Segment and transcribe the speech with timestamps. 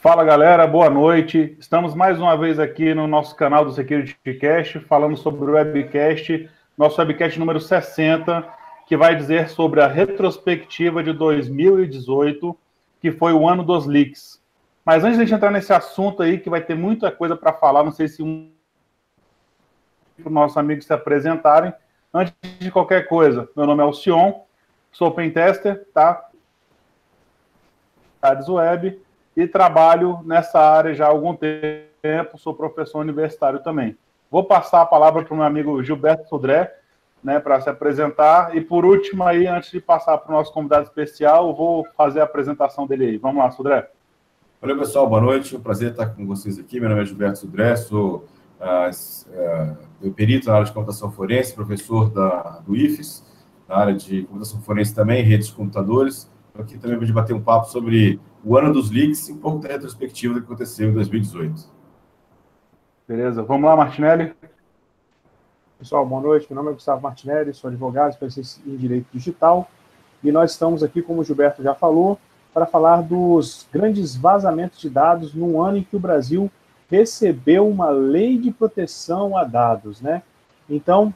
[0.00, 1.56] Fala galera, boa noite.
[1.58, 7.00] Estamos mais uma vez aqui no nosso canal do SecurityCast, falando sobre o webcast, nosso
[7.00, 8.48] webcast número 60,
[8.86, 12.56] que vai dizer sobre a retrospectiva de 2018,
[13.00, 14.40] que foi o ano dos leaks.
[14.84, 17.52] Mas antes de a gente entrar nesse assunto aí, que vai ter muita coisa para
[17.52, 18.52] falar, não sei se um
[20.16, 21.74] para os nossos amigos se apresentarem.
[22.14, 24.42] Antes de qualquer coisa, meu nome é Alcion,
[24.92, 26.24] sou pentester, tá?
[28.48, 29.07] Web
[29.38, 33.96] e trabalho nessa área já há algum tempo, sou professor universitário também.
[34.28, 36.74] Vou passar a palavra para o meu amigo Gilberto Sodré,
[37.22, 38.56] né, para se apresentar.
[38.56, 42.24] E por último, aí, antes de passar para o nosso convidado especial, vou fazer a
[42.24, 43.16] apresentação dele aí.
[43.16, 43.88] Vamos lá, Sodré.
[44.60, 45.54] Olá, pessoal, boa noite.
[45.54, 46.80] É um prazer estar com vocês aqui.
[46.80, 48.26] Meu nome é Gilberto Sodré, sou
[48.60, 53.24] uh, perito na área de computação forense, professor da, do IFES,
[53.68, 56.28] na área de computação forense também, redes de computadores.
[56.58, 58.18] Aqui também vou bater um papo sobre
[58.48, 61.68] o ano dos leaks e um pouco da retrospectiva do que aconteceu em 2018.
[63.06, 64.32] Beleza, vamos lá, Martinelli.
[65.78, 66.46] Pessoal, boa noite.
[66.48, 69.68] Meu nome é Gustavo Martinelli, sou advogado, especialista em Direito Digital.
[70.24, 72.18] E nós estamos aqui, como o Gilberto já falou,
[72.54, 76.50] para falar dos grandes vazamentos de dados no ano em que o Brasil
[76.90, 80.22] recebeu uma lei de proteção a dados, né?
[80.70, 81.14] Então,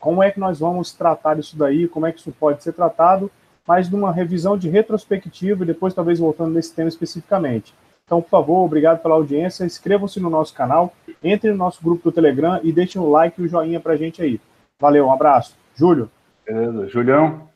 [0.00, 1.86] como é que nós vamos tratar isso daí?
[1.86, 3.30] Como é que isso pode ser tratado?
[3.68, 7.74] Mas numa revisão de retrospectiva e depois talvez voltando nesse tema especificamente.
[8.06, 9.66] Então, por favor, obrigado pela audiência.
[9.66, 13.44] Inscrevam-se no nosso canal, entrem no nosso grupo do Telegram e deixem o like e
[13.44, 14.40] o joinha pra gente aí.
[14.80, 15.54] Valeu, um abraço.
[15.76, 16.10] Júlio.
[16.46, 16.88] Beleza.
[16.88, 17.46] Julião.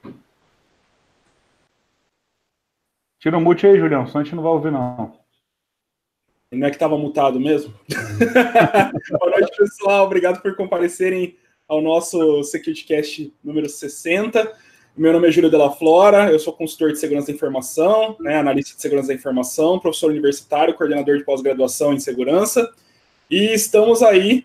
[3.19, 5.17] Tira o mute aí, Julião, senão a gente não vai ouvir, não.
[6.53, 7.73] Não é que estava mutado mesmo?
[9.19, 10.05] Boa noite, pessoal.
[10.05, 14.53] Obrigado por comparecerem ao nosso SecurityCast número 60.
[14.95, 18.77] Meu nome é Júlio Della Flora, eu sou consultor de segurança da informação, né, analista
[18.77, 22.71] de segurança da informação, professor universitário, coordenador de pós-graduação em segurança.
[23.31, 24.45] E estamos aí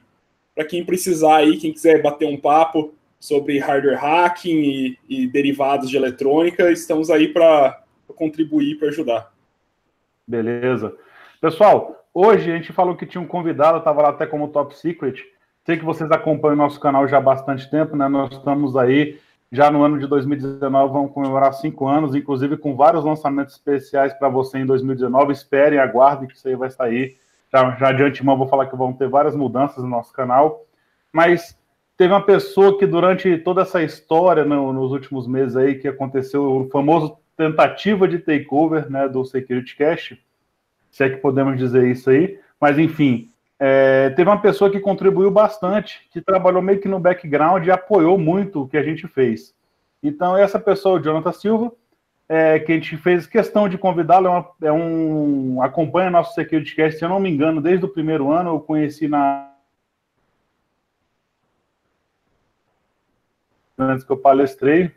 [0.55, 5.89] para quem precisar aí, quem quiser bater um papo sobre hardware hacking e, e derivados
[5.89, 7.83] de eletrônica, estamos aí para
[8.15, 9.33] contribuir, para ajudar.
[10.25, 10.95] Beleza.
[11.41, 15.25] Pessoal, hoje a gente falou que tinha um convidado, estava lá até como top secret.
[15.65, 18.07] Sei que vocês acompanham nosso canal já há bastante tempo, né?
[18.07, 19.19] Nós estamos aí
[19.51, 24.27] já no ano de 2019, vamos comemorar cinco anos, inclusive com vários lançamentos especiais para
[24.27, 25.31] você em 2019.
[25.31, 27.17] Esperem, aguardem que isso aí vai sair.
[27.51, 30.65] Já, já de antemão vou falar que vão ter várias mudanças no nosso canal.
[31.13, 31.57] Mas
[31.95, 36.43] teve uma pessoa que durante toda essa história, no, nos últimos meses aí, que aconteceu
[36.43, 40.19] o famoso tentativa de takeover né, do Security Cache,
[40.91, 42.37] se é que podemos dizer isso aí.
[42.59, 47.65] Mas, enfim, é, teve uma pessoa que contribuiu bastante, que trabalhou meio que no background
[47.65, 49.55] e apoiou muito o que a gente fez.
[50.01, 51.71] Então, essa pessoa, o Jonathan Silva,
[52.29, 54.27] é, que a gente fez questão de convidá-lo,
[54.61, 58.31] é, é, um, acompanha nosso Security Cast, se eu não me engano, desde o primeiro
[58.31, 59.51] ano, eu conheci na
[63.79, 64.91] antes que eu palestrei,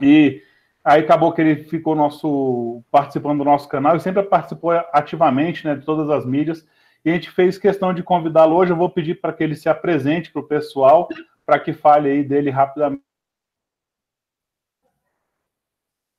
[0.00, 0.40] e
[0.84, 5.74] Aí acabou que ele ficou nosso participando do nosso canal e sempre participou ativamente né,
[5.74, 6.66] de todas as mídias.
[7.04, 8.72] E a gente fez questão de convidá-lo hoje.
[8.72, 11.08] Eu vou pedir para que ele se apresente para o pessoal,
[11.44, 13.02] para que fale aí dele rapidamente.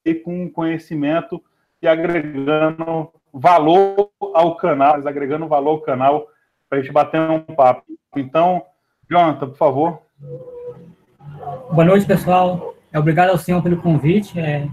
[0.06, 1.44] E com conhecimento
[1.81, 6.28] e agregando valor ao canal, agregando valor ao canal
[6.69, 7.84] para a gente bater um papo.
[8.16, 8.63] Então,
[9.09, 10.01] Jonathan, por favor.
[11.72, 12.75] Boa noite, pessoal.
[12.94, 14.40] É, obrigado ao senhor pelo convite.
[14.40, 14.68] É,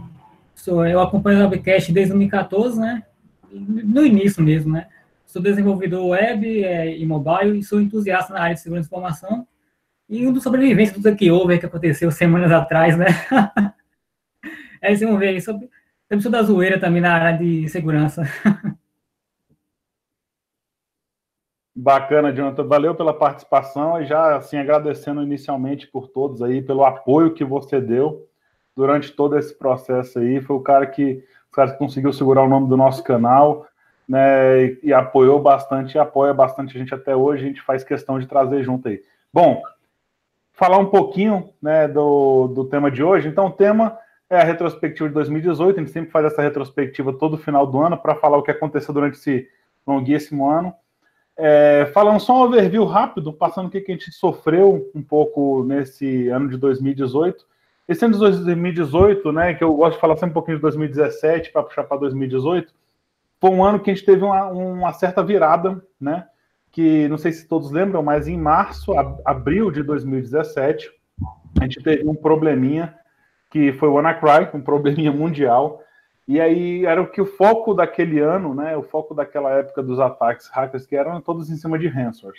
[0.54, 3.02] sou, eu acompanho o Webcast desde 2014, né?
[3.50, 4.88] No início mesmo, né?
[5.32, 9.48] Sou desenvolvedor web é, e mobile e sou entusiasta na área de segurança de informação.
[10.06, 13.06] E um dos sobreviventes do houve, que aconteceu semanas atrás, né?
[14.82, 15.40] é, vocês vão ver aí.
[15.40, 15.70] Sobre,
[16.06, 18.24] temos da zoeira também na área de segurança.
[21.74, 22.64] Bacana, Jonathan.
[22.64, 27.80] Valeu pela participação e já assim agradecendo inicialmente por todos aí pelo apoio que você
[27.80, 28.28] deu
[28.76, 30.42] durante todo esse processo aí.
[30.42, 33.66] Foi o cara que, o cara que conseguiu segurar o nome do nosso canal,
[34.12, 34.64] né?
[34.64, 37.44] E, e apoiou bastante, e apoia bastante a gente até hoje.
[37.44, 39.00] A gente faz questão de trazer junto aí.
[39.32, 39.62] Bom,
[40.52, 43.26] falar um pouquinho, né, do, do tema de hoje.
[43.26, 43.96] Então, o tema
[44.28, 45.76] é a retrospectiva de 2018.
[45.76, 48.92] A gente sempre faz essa retrospectiva todo final do ano para falar o que aconteceu
[48.92, 49.48] durante esse
[49.86, 50.74] longuíssimo ano.
[51.34, 55.64] É, falando só um overview rápido, passando o que, que a gente sofreu um pouco
[55.64, 57.46] nesse ano de 2018.
[57.88, 61.50] Esse ano de 2018, né, que eu gosto de falar sempre um pouquinho de 2017
[61.50, 62.74] para puxar para 2018,
[63.42, 66.28] foi um ano que a gente teve uma, uma, certa virada, né?
[66.70, 68.92] Que não sei se todos lembram, mas em março,
[69.24, 70.88] abril de 2017,
[71.60, 72.94] a gente teve um probleminha
[73.50, 75.82] que foi o WannaCry, um probleminha mundial,
[76.28, 78.76] E aí era o que o foco daquele ano, né?
[78.76, 82.38] O foco daquela época dos ataques hackers que eram todos em cima de ransomware.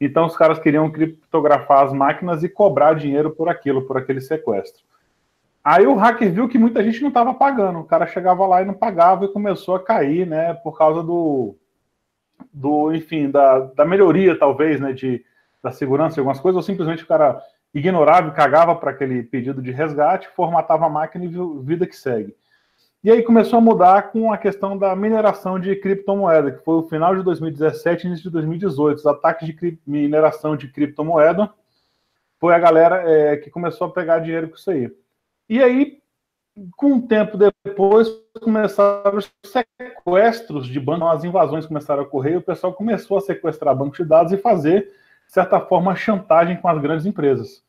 [0.00, 4.82] Então os caras queriam criptografar as máquinas e cobrar dinheiro por aquilo, por aquele sequestro.
[5.62, 7.80] Aí o hacker viu que muita gente não estava pagando.
[7.80, 10.54] O cara chegava lá e não pagava e começou a cair, né?
[10.54, 11.54] Por causa do,
[12.52, 14.92] do enfim, da, da melhoria, talvez, né?
[14.92, 15.24] De,
[15.62, 17.42] da segurança de algumas coisas, ou simplesmente o cara
[17.74, 22.34] ignorava e cagava para aquele pedido de resgate, formatava a máquina e vida que segue.
[23.02, 26.88] E aí começou a mudar com a questão da mineração de criptomoeda, que foi o
[26.88, 28.98] final de 2017 e início de 2018.
[28.98, 31.50] Os ataques de mineração de criptomoeda
[32.38, 34.90] foi a galera é, que começou a pegar dinheiro com isso aí.
[35.50, 35.98] E aí,
[36.76, 38.06] com um tempo depois,
[38.40, 43.20] começaram os sequestros de bancos, as invasões começaram a ocorrer, e o pessoal começou a
[43.20, 44.82] sequestrar bancos de dados e fazer,
[45.26, 47.64] de certa forma, chantagem com as grandes empresas.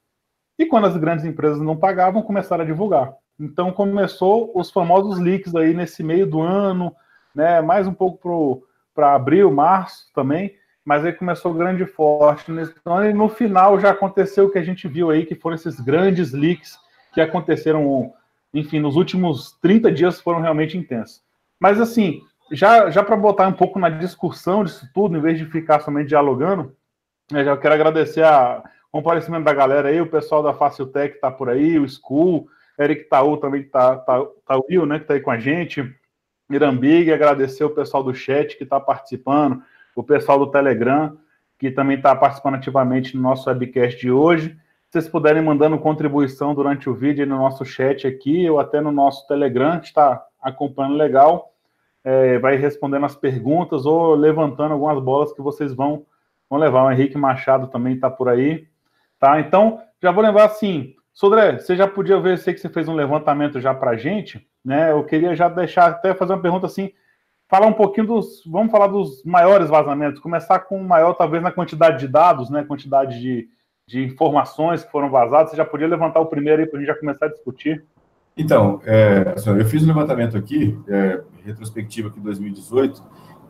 [0.59, 3.15] E quando as grandes empresas não pagavam, começaram a divulgar.
[3.39, 6.95] Então começou os famosos leaks aí nesse meio do ano,
[7.33, 7.61] né?
[7.61, 8.63] Mais um pouco
[8.93, 10.55] para abril, março também,
[10.85, 12.51] mas aí começou grande e forte.
[12.51, 16.31] Então, no final já aconteceu o que a gente viu aí, que foram esses grandes
[16.31, 16.77] leaks
[17.13, 18.13] que aconteceram,
[18.53, 21.21] enfim, nos últimos 30 dias foram realmente intensos.
[21.59, 22.21] Mas assim,
[22.51, 26.09] já, já para botar um pouco na discussão disso tudo, em vez de ficar somente
[26.09, 26.75] dialogando,
[27.31, 31.49] eu já quero agradecer a comparecimento da galera aí, o pessoal da Faciltech está por
[31.49, 32.47] aí, o School,
[32.77, 35.95] Eric Taú também está tá, tá, Will, né, que está aí com a gente,
[36.49, 39.63] Irambig, agradecer o pessoal do chat que está participando,
[39.95, 41.17] o pessoal do Telegram,
[41.57, 44.57] que também está participando ativamente no nosso webcast de hoje
[44.91, 49.25] vocês puderem mandando contribuição durante o vídeo no nosso chat aqui, ou até no nosso
[49.25, 51.53] Telegram, está acompanhando legal,
[52.03, 56.05] é, vai respondendo as perguntas ou levantando algumas bolas que vocês vão,
[56.49, 56.83] vão levar.
[56.83, 58.67] O Henrique Machado também está por aí.
[59.17, 59.39] Tá?
[59.39, 62.95] Então, já vou lembrar assim, Sodré, você já podia ver, sei que você fez um
[62.95, 64.91] levantamento já para a gente, né?
[64.91, 66.91] Eu queria já deixar, até fazer uma pergunta assim,
[67.47, 71.51] falar um pouquinho dos, vamos falar dos maiores vazamentos, começar com o maior, talvez, na
[71.51, 72.65] quantidade de dados, né?
[72.65, 73.47] Quantidade de,
[73.87, 75.51] de informações que foram vazadas.
[75.51, 77.83] Você já podia levantar o primeiro aí para a gente já começar a discutir?
[78.37, 83.03] Então, é, eu fiz um levantamento aqui, é, retrospectiva aqui de 2018,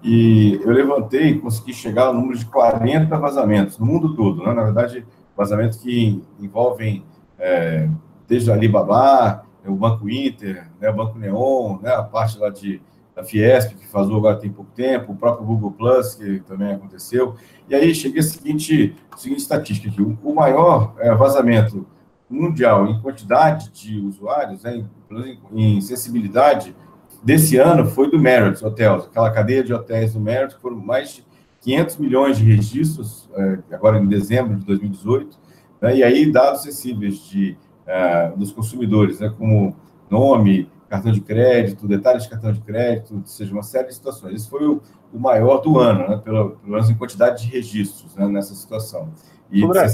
[0.03, 4.43] e eu levantei consegui chegar ao número de 40 vazamentos no mundo todo.
[4.43, 4.53] Né?
[4.53, 5.05] Na verdade,
[5.37, 7.05] vazamentos que envolvem
[7.37, 7.87] é,
[8.27, 12.81] desde a Alibaba, o Banco Inter, né, o Banco Neon, né, a parte lá de
[13.15, 17.35] da Fiesp, que vazou agora tem pouco tempo, o próprio Google Plus, que também aconteceu.
[17.69, 21.85] E aí cheguei a seguinte, seguinte estatística aqui: o, maior é, vazamento
[22.29, 24.85] mundial em quantidade de usuários, né,
[25.53, 26.73] em, em sensibilidade,
[27.21, 31.25] desse ano foi do Marriott Hotels, aquela cadeia de hotéis do Marriott, foram mais de
[31.61, 35.37] 500 milhões de registros, é, agora em dezembro de 2018,
[35.81, 39.75] né, e aí dados sensíveis de, é, dos consumidores, né, como
[40.09, 44.35] nome, cartão de crédito, detalhes de cartão de crédito, ou seja, uma série de situações.
[44.35, 44.81] Esse foi o,
[45.13, 49.09] o maior do ano, né, pelo, pelo menos em quantidade de registros né, nessa situação.
[49.49, 49.87] E André,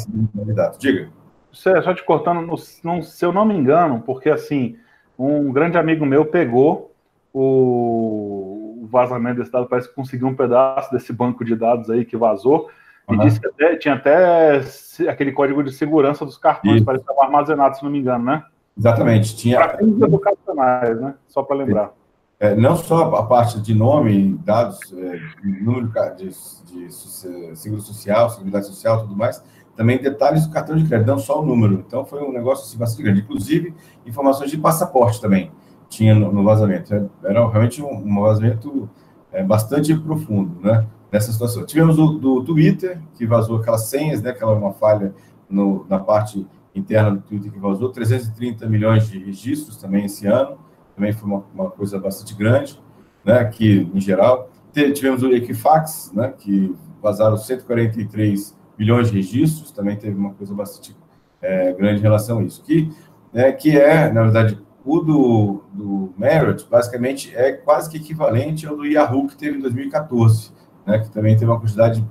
[0.79, 1.09] Diga.
[1.51, 4.75] Só te cortando, no, no, se eu não me engano, porque assim,
[5.17, 6.91] um grande amigo meu pegou
[7.31, 12.05] o, o vazamento desse dado, parece que conseguiu um pedaço desse banco de dados aí
[12.05, 12.71] que vazou,
[13.07, 13.19] e uhum.
[13.19, 14.61] disse que até, tinha até
[15.07, 18.43] aquele código de segurança dos cartões, parece que estava armazenado, se não me engano, né?
[18.77, 19.35] Exatamente.
[19.35, 19.57] Tinha...
[19.57, 21.15] Para fins educacionais, né?
[21.27, 21.93] Só para lembrar.
[22.39, 26.29] É, não só a parte de nome, dados, é, número de,
[26.65, 29.43] de, de seguro social, seguridade social, tudo mais,
[29.75, 31.83] também detalhes do cartão de crédito, não só o número.
[31.85, 33.21] Então foi um negócio assim, bastante grande.
[33.21, 33.73] Inclusive,
[34.05, 35.51] informações de passaporte também
[35.89, 36.93] tinha no, no vazamento.
[36.93, 38.87] É, era realmente um, um vazamento
[39.31, 40.85] é, bastante profundo, né?
[41.11, 41.65] Nessa situação.
[41.65, 44.29] Tivemos o do Twitter, que vazou aquelas senhas, né?
[44.29, 45.13] Aquela uma falha
[45.49, 46.45] no, na parte
[46.77, 50.57] interna do Twitter que vazou, 330 milhões de registros também esse ano,
[50.95, 52.79] também foi uma, uma coisa bastante grande,
[53.23, 54.49] né, aqui em geral.
[54.73, 60.95] Tivemos o Equifax, né, que vazaram 143 milhões de registros, também teve uma coisa bastante
[61.41, 62.91] é, grande em relação a isso, que,
[63.33, 68.75] né, que é, na verdade, o do, do Marriott, basicamente, é quase que equivalente ao
[68.75, 70.51] do Yahoo que teve em 2014,
[70.85, 72.03] né, que também teve uma quantidade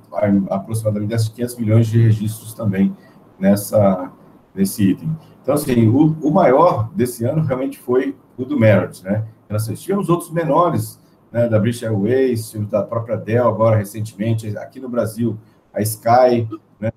[0.49, 2.95] aproximadamente de 500 milhões de registros também
[3.39, 4.11] nessa,
[4.57, 5.15] nesse item.
[5.41, 9.23] Então, assim, o, o maior desse ano realmente foi o do Merit, né?
[9.49, 10.99] Nós tivemos outros menores,
[11.31, 15.37] né, da British Airways, da própria Dell agora recentemente, aqui no Brasil,
[15.73, 16.49] a Sky,
[16.79, 16.91] né,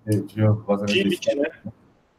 [0.86, 1.48] Tivit, né?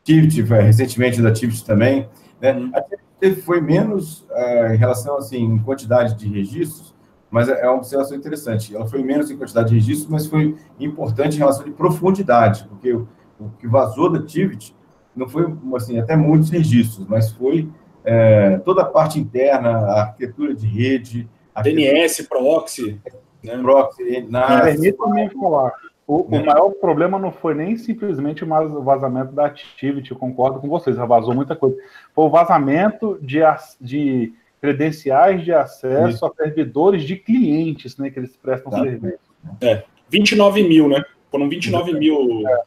[0.04, 2.08] Tivit, recentemente da Tivit também,
[2.40, 2.54] né?
[2.54, 2.72] Uhum.
[2.74, 6.96] A Tivit foi menos uh, em relação, assim, em quantidade de registros,
[7.30, 8.74] mas é, é uma observação interessante.
[8.76, 12.94] Ela foi menos em quantidade de registros, mas foi importante em relação de profundidade, porque
[12.94, 13.08] o,
[13.40, 14.74] o que vazou da Tivit
[15.15, 17.70] não foi assim até muitos registros, mas foi
[18.03, 21.27] é, toda a parte interna, a arquitetura de rede.
[21.63, 23.00] DNS, proxy.
[23.44, 23.58] Né?
[23.58, 24.63] Proxy, NAS.
[24.63, 25.74] Permita-me falar.
[26.08, 30.96] O, o, maior problema não foi nem simplesmente o vazamento da Activity, concordo com vocês,
[30.96, 31.77] já vazou muita coisa.
[32.13, 33.39] Foi o vazamento de,
[33.80, 36.25] de credenciais de acesso Isso.
[36.25, 38.82] a servidores de clientes, né, que eles prestam tá.
[38.82, 39.20] serviço.
[39.62, 41.01] É, 29 mil, né?
[41.30, 42.62] Foram 29 mil, é.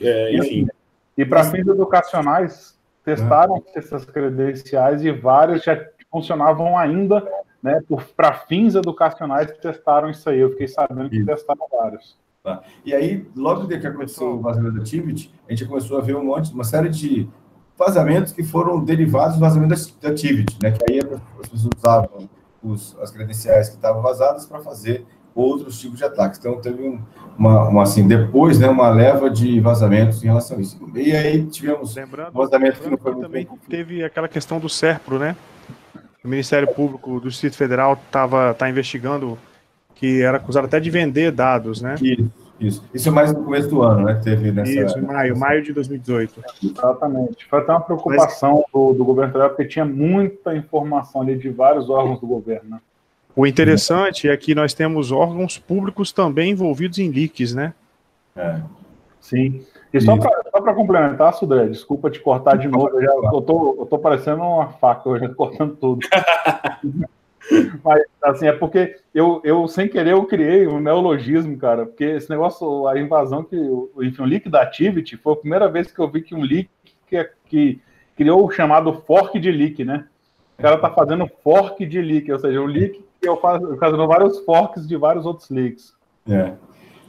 [0.00, 0.66] É, enfim.
[1.16, 3.78] E, para fins educacionais, testaram é.
[3.78, 5.78] essas credenciais e várias já
[6.10, 7.26] funcionavam ainda,
[7.62, 7.80] né?
[8.16, 10.40] Para fins educacionais, testaram isso aí.
[10.40, 12.18] Eu fiquei sabendo que testaram vários.
[12.42, 12.62] Tá.
[12.84, 16.16] E aí, logo depois que aconteceu o vazamento da Tivit, a gente começou a ver
[16.16, 17.28] um monte, uma série de
[17.76, 20.70] vazamentos que foram derivados do vazamento da Tivit, né?
[20.70, 22.28] Que aí as pessoas usavam
[22.62, 26.38] os, as credenciais que estavam vazadas para fazer outros tipos de ataques.
[26.38, 27.00] Então, teve um,
[27.38, 30.78] uma, uma, assim, depois, né, uma leva de vazamentos em relação a isso.
[30.94, 33.58] E aí tivemos lembrando, um vazamento que não foi muito também bem.
[33.68, 35.36] teve aquela questão do SERPRO, né?
[36.22, 39.38] O Ministério Público do Distrito Federal estava tá investigando
[39.94, 41.94] que era acusado até de vender dados, né?
[42.00, 42.84] Isso, isso.
[42.92, 44.20] Isso é mais no começo do ano, né?
[44.22, 44.70] Teve nessa...
[44.70, 46.42] Isso, em maio, maio de 2018.
[46.62, 47.46] Exatamente.
[47.46, 48.64] Foi até uma preocupação Mas...
[48.72, 52.80] do, do governo federal, porque tinha muita informação ali de vários órgãos do governo, né?
[53.34, 57.74] O interessante é que nós temos órgãos públicos também envolvidos em leaks, né?
[58.36, 58.60] É.
[59.20, 59.64] Sim.
[59.92, 63.86] E só para complementar, Sudré, desculpa te cortar de novo, eu, já, eu, tô, eu
[63.86, 66.06] tô parecendo uma faca hoje, cortando tudo.
[67.82, 72.30] Mas, assim, é porque eu, eu, sem querer, eu criei um neologismo, cara, porque esse
[72.30, 73.56] negócio, a invasão que,
[74.02, 76.70] enfim, o leak da Activity, foi a primeira vez que eu vi que um leak
[77.08, 77.80] que, que
[78.16, 80.06] criou o chamado fork de leak, né?
[80.58, 84.38] O cara tá fazendo fork de leak, ou seja, o leak eu faço fazendo vários
[84.40, 85.94] forks de vários outros leaks.
[86.28, 86.52] É.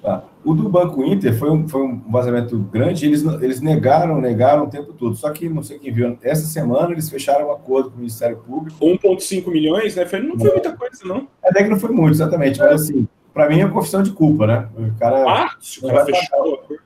[0.04, 4.64] Ah, o do Banco Inter foi um, foi um vazamento grande, eles, eles negaram, negaram
[4.64, 5.16] o tempo todo.
[5.16, 8.38] Só que, não sei quem viu, essa semana eles fecharam um acordo com o Ministério
[8.38, 8.84] Público.
[8.84, 10.06] 1,5 milhões, né?
[10.06, 11.28] Foi, não foi muita coisa, não.
[11.44, 12.60] É, até que não foi muito, exatamente.
[12.60, 12.66] É.
[12.66, 14.70] Mas, assim, para mim é uma confissão de culpa, né?
[14.76, 16.81] O cara, ah, o cara fechou pagar,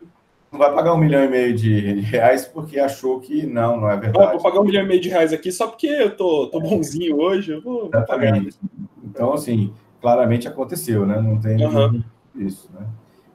[0.55, 3.97] não vai pagar um milhão e meio de reais porque achou que não, não é
[3.97, 4.33] verdade.
[4.33, 7.17] vou pagar um milhão e meio de reais aqui só porque eu tô, tô bonzinho
[7.17, 7.51] hoje.
[7.51, 8.57] Eu vou, exatamente.
[9.03, 11.21] Então, assim, claramente aconteceu, né?
[11.21, 12.03] Não tem uhum.
[12.35, 12.87] isso, né?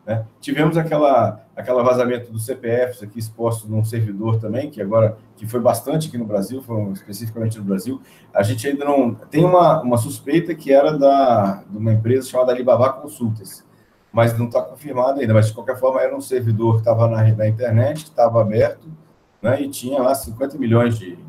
[0.07, 0.25] Né?
[0.41, 5.61] Tivemos aquela, aquela vazamento dos CPFs aqui exposto num servidor também, que agora que foi
[5.61, 8.00] bastante aqui no Brasil, foi especificamente no Brasil.
[8.35, 12.50] A gente ainda não tem uma, uma suspeita que era da de uma empresa chamada
[12.50, 13.65] Alibaba Consultas,
[14.12, 15.35] mas não está confirmado ainda.
[15.35, 18.88] Mas de qualquer forma era um servidor que estava na, na internet, que estava aberto,
[19.40, 19.62] né?
[19.62, 21.25] E tinha lá 50 milhões de, de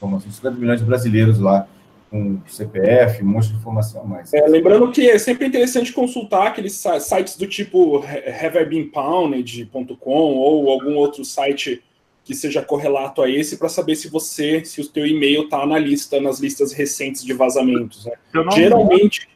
[0.00, 1.66] como assim, 50 milhões de brasileiros lá
[2.10, 4.32] com CPF, um monte de informação a mais.
[4.32, 8.02] É, lembrando que é sempre interessante consultar aqueles sites do tipo
[8.42, 11.82] haveibeenpounded.com ou algum outro site
[12.24, 15.78] que seja correlato a esse para saber se você, se o teu e-mail está na
[15.78, 18.04] lista, nas listas recentes de vazamentos.
[18.04, 18.12] Né?
[18.52, 19.28] Geralmente.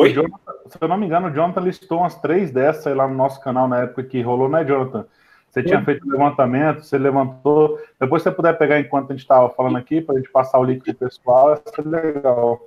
[0.00, 0.12] Oi?
[0.12, 3.40] Jonathan, se eu não me engano, o Jonathan listou umas três dessas lá no nosso
[3.42, 5.04] canal na época que rolou, né, Jonathan?
[5.50, 7.78] Você tinha feito o levantamento, você levantou.
[7.98, 10.58] Depois, se você puder pegar enquanto a gente estava falando aqui, para a gente passar
[10.58, 12.60] o link para o pessoal, ser legal.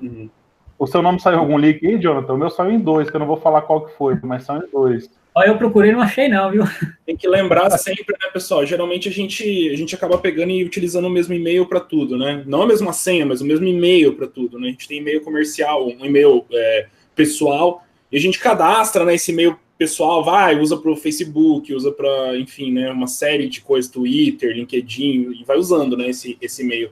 [0.00, 0.30] Uhum.
[0.78, 2.32] O seu nome saiu algum link aí, Jonathan?
[2.32, 4.56] O meu saiu em dois, que eu não vou falar qual que foi, mas são
[4.56, 5.10] em dois.
[5.34, 6.64] Ó, eu procurei e não achei não, viu?
[7.06, 8.66] Tem que lembrar sempre, né, pessoal?
[8.66, 12.42] Geralmente a gente, a gente acaba pegando e utilizando o mesmo e-mail para tudo, né?
[12.46, 14.68] Não a mesma senha, mas o mesmo e-mail para tudo, né?
[14.68, 19.32] A gente tem e-mail comercial, um e-mail é, pessoal, e a gente cadastra né, esse
[19.32, 23.90] e-mail pessoal vai, usa para o Facebook, usa para, enfim, né, uma série de coisas,
[23.90, 26.90] Twitter, LinkedIn, e vai usando, né, esse, esse e-mail.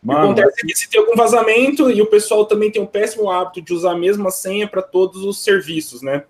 [0.00, 3.62] Mano, acontece que se tem algum vazamento e o pessoal também tem um péssimo hábito
[3.62, 6.22] de usar a mesma senha para todos os serviços, né?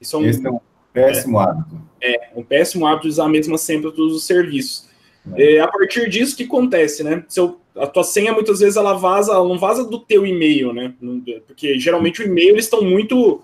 [0.00, 0.60] Isso é um, Esse é um
[1.04, 1.82] péssimo é, hábito.
[2.00, 4.88] É, um péssimo hábito de usar a mesma senha para todos os serviços.
[5.34, 5.56] É.
[5.56, 5.60] é.
[5.60, 7.24] a partir disso, que acontece, né?
[7.28, 10.72] Se eu, a tua senha, muitas vezes, ela vaza, ela não vaza do teu e-mail,
[10.72, 10.94] né?
[11.46, 13.42] Porque, geralmente, o e-mail, eles estão muito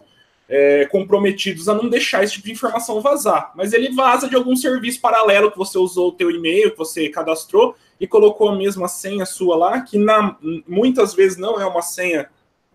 [0.48, 3.52] é, comprometidos a não deixar esse tipo de informação vazar.
[3.54, 7.08] Mas ele vaza de algum serviço paralelo que você usou o teu e-mail, que você
[7.08, 11.82] cadastrou e colocou a mesma senha sua lá, que na, muitas vezes não é uma
[11.82, 12.28] senha,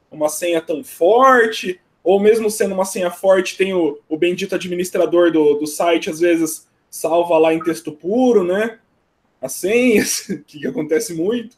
[0.10, 5.30] uma senha tão forte, ou mesmo sendo uma senha forte, tem o, o bendito administrador
[5.30, 8.80] do, do site, às vezes salva lá em texto puro, né?
[9.42, 11.58] As senhas, que acontece muito.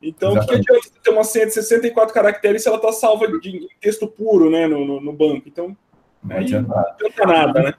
[0.00, 3.68] Então, o que adianta ter uma senha de 64 caracteres se ela está salva de
[3.80, 5.48] texto puro né, no, no, no banco?
[5.48, 5.76] Então,
[6.22, 7.74] não adianta, não adianta nada, né?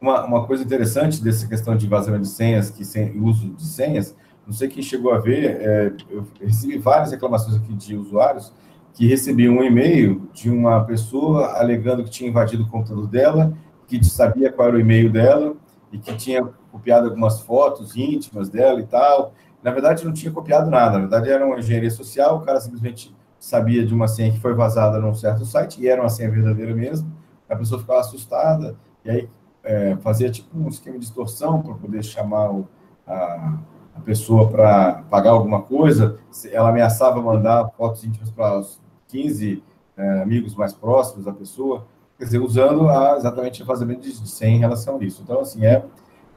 [0.00, 4.16] Uma, uma coisa interessante dessa questão de vazamento de senhas, que sem, uso de senhas,
[4.44, 8.52] não sei quem chegou a ver, é, eu recebi várias reclamações aqui de usuários
[8.94, 13.52] que recebiam um e-mail de uma pessoa alegando que tinha invadido o computador dela,
[13.86, 15.54] que sabia qual era o e-mail dela
[15.92, 20.70] e que tinha copiado algumas fotos íntimas dela e tal, na verdade, não tinha copiado
[20.70, 20.92] nada.
[20.92, 24.54] Na verdade, era uma engenharia social, o cara simplesmente sabia de uma senha que foi
[24.54, 27.10] vazada num certo site, e era uma senha verdadeira mesmo,
[27.48, 29.28] a pessoa ficava assustada, e aí
[29.62, 32.68] é, fazia tipo um esquema de extorsão para poder chamar o,
[33.06, 33.58] a,
[33.96, 36.18] a pessoa para pagar alguma coisa,
[36.52, 38.83] ela ameaçava mandar fotos íntimas para os
[39.14, 39.62] 15
[39.96, 41.86] é, amigos mais próximos da pessoa,
[42.18, 45.22] quer dizer, usando a, exatamente o vazamento de, de senha em relação a isso.
[45.22, 45.84] Então, assim, é,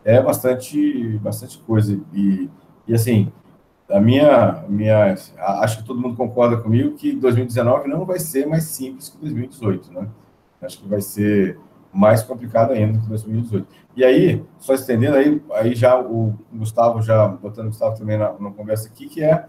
[0.05, 1.99] é bastante, bastante coisa.
[2.13, 2.47] E,
[2.87, 3.31] e assim,
[3.89, 5.15] a minha, minha,
[5.61, 9.91] acho que todo mundo concorda comigo que 2019 não vai ser mais simples que 2018,
[9.91, 10.07] né?
[10.61, 11.59] Acho que vai ser
[11.91, 13.67] mais complicado ainda que 2018.
[13.95, 18.33] E aí, só estendendo aí, aí já o Gustavo, já botando o Gustavo também na,
[18.33, 19.47] na conversa aqui, que é,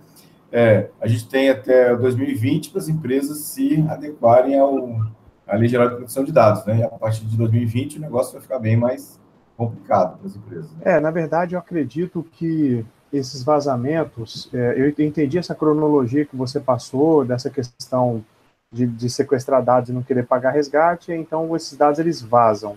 [0.50, 5.00] é, a gente tem até 2020 para as empresas se adequarem ao,
[5.46, 6.78] à Lei Geral de Proteção de Dados, né?
[6.78, 9.20] E a partir de 2020 o negócio vai ficar bem mais
[9.56, 10.70] complicado para as empresas.
[10.72, 10.78] Né?
[10.84, 16.60] É, na verdade, eu acredito que esses vazamentos, é, eu entendi essa cronologia que você
[16.60, 18.24] passou, dessa questão
[18.70, 22.76] de, de, sequestrar dados e não querer pagar resgate, então esses dados eles vazam.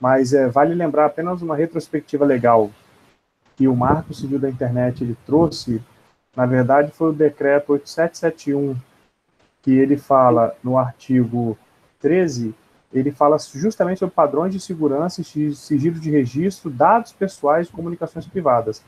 [0.00, 2.70] Mas é, vale lembrar apenas uma retrospectiva legal
[3.56, 5.82] que o Marco Civil da Internet ele trouxe,
[6.36, 8.76] na verdade foi o decreto 8771,
[9.62, 11.58] que ele fala no artigo
[12.00, 12.54] 13
[12.92, 18.26] ele fala justamente sobre padrões de segurança e sigilo de registro, dados pessoais e comunicações
[18.26, 18.82] privadas.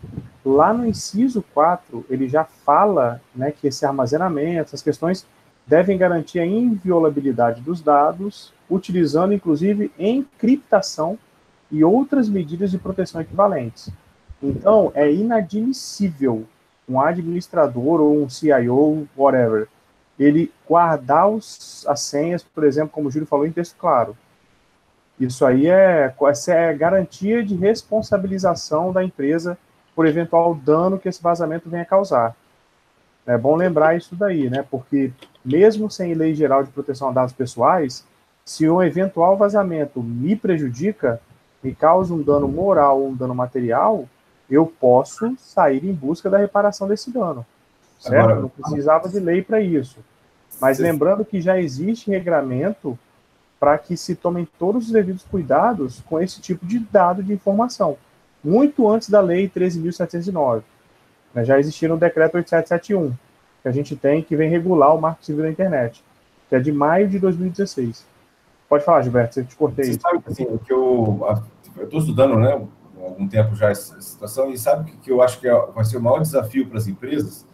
[0.45, 5.27] Lá no inciso 4, ele já fala né, que esse armazenamento, essas questões,
[5.67, 11.19] devem garantir a inviolabilidade dos dados, utilizando inclusive encriptação
[11.71, 13.91] e outras medidas de proteção equivalentes.
[14.43, 16.47] Então, é inadmissível
[16.91, 19.69] um administrador ou um CIO, whatever,
[20.19, 24.17] ele guardar os, as senhas, por exemplo, como o Júlio falou, em texto claro.
[25.19, 29.57] Isso aí é, essa é garantia de responsabilização da empresa
[29.95, 32.35] por eventual dano que esse vazamento venha causar.
[33.27, 34.65] É bom lembrar isso daí, né?
[34.71, 35.13] Porque
[35.45, 38.05] mesmo sem lei geral de proteção a dados pessoais,
[38.45, 41.21] se um eventual vazamento me prejudica,
[41.63, 44.09] me causa um dano moral ou um dano material,
[44.51, 47.47] eu posso sair em busca da reparação desse dano.
[47.99, 48.19] Certo?
[48.19, 49.99] Agora, não precisava de lei para isso.
[50.61, 52.99] Mas lembrando que já existe regramento
[53.59, 57.99] para que se tomem todos os devidos cuidados com esse tipo de dado de informação,
[58.43, 60.63] muito antes da Lei 13.709.
[61.35, 63.13] Né, já existia no Decreto 8771,
[63.63, 66.03] que a gente tem, que vem regular o Marco Civil da Internet,
[66.49, 68.07] que é de maio de 2016.
[68.67, 69.85] Pode falar, Gilberto, você te cortei.
[69.85, 71.21] Você sabe assim, que eu
[71.83, 72.67] estou estudando né,
[73.07, 75.97] algum tempo já essa situação, e sabe que, que eu acho que é, vai ser
[75.97, 77.47] o maior desafio para as empresas?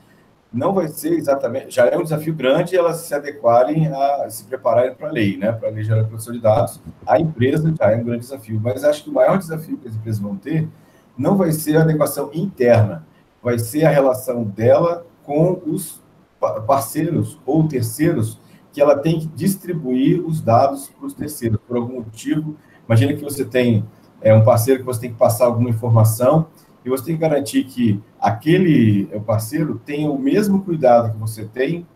[0.53, 4.95] não vai ser exatamente, já é um desafio grande elas se adequarem a se prepararem
[4.95, 6.81] para a lei, né, para a lei geral de proteção de dados.
[7.07, 9.95] A empresa já é um grande desafio, mas acho que o maior desafio que as
[9.95, 10.69] empresas vão ter
[11.17, 13.07] não vai ser a adequação interna,
[13.43, 16.01] vai ser a relação dela com os
[16.67, 18.41] parceiros ou terceiros
[18.73, 22.57] que ela tem que distribuir os dados para os terceiros por algum motivo.
[22.87, 23.85] Imagina que você tem
[24.21, 26.47] é, um parceiro que você tem que passar alguma informação
[26.85, 31.87] e você tem que garantir que aquele parceiro tenha o mesmo cuidado que você tem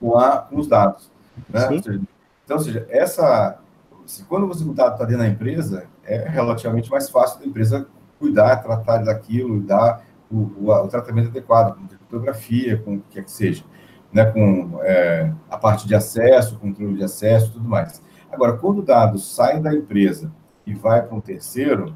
[0.00, 1.10] com, a, com os dados.
[1.48, 1.80] Né?
[2.44, 3.58] Então, ou seja, essa,
[4.28, 7.86] quando você, o dado está dentro da empresa, é relativamente mais fácil da empresa
[8.18, 13.24] cuidar, tratar daquilo, dar o, o, o tratamento adequado, com criptografia, com o que quer
[13.24, 13.64] que seja,
[14.12, 14.24] né?
[14.26, 18.02] com é, a parte de acesso, controle de acesso tudo mais.
[18.30, 20.32] Agora, quando o dado sai da empresa
[20.66, 21.94] e vai para um terceiro,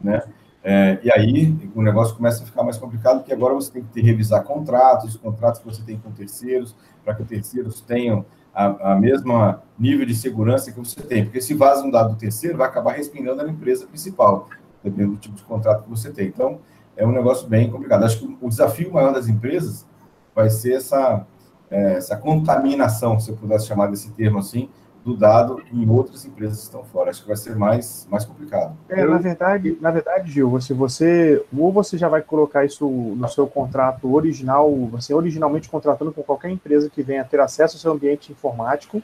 [0.00, 0.22] né?
[0.68, 3.92] É, e aí o negócio começa a ficar mais complicado, porque agora você tem que
[3.92, 8.26] ter, revisar contratos, os contratos que você tem com terceiros, para que os terceiros tenham
[8.52, 11.24] a, a mesma nível de segurança que você tem.
[11.24, 14.48] Porque se vaza um dado do terceiro, vai acabar respingando na empresa principal,
[14.82, 16.26] dependendo do tipo de contrato que você tem.
[16.26, 16.58] Então,
[16.96, 18.04] é um negócio bem complicado.
[18.04, 19.86] Acho que o desafio maior das empresas
[20.34, 21.24] vai ser essa,
[21.70, 24.68] é, essa contaminação, se eu pudesse chamar desse termo assim,
[25.06, 27.10] do dado em outras empresas que estão fora.
[27.10, 28.76] Acho que vai ser mais, mais complicado.
[28.88, 33.28] É, na verdade, na verdade, Gil, se você ou você já vai colocar isso no
[33.28, 37.92] seu contrato original, você originalmente contratando com qualquer empresa que venha ter acesso ao seu
[37.92, 39.00] ambiente informático,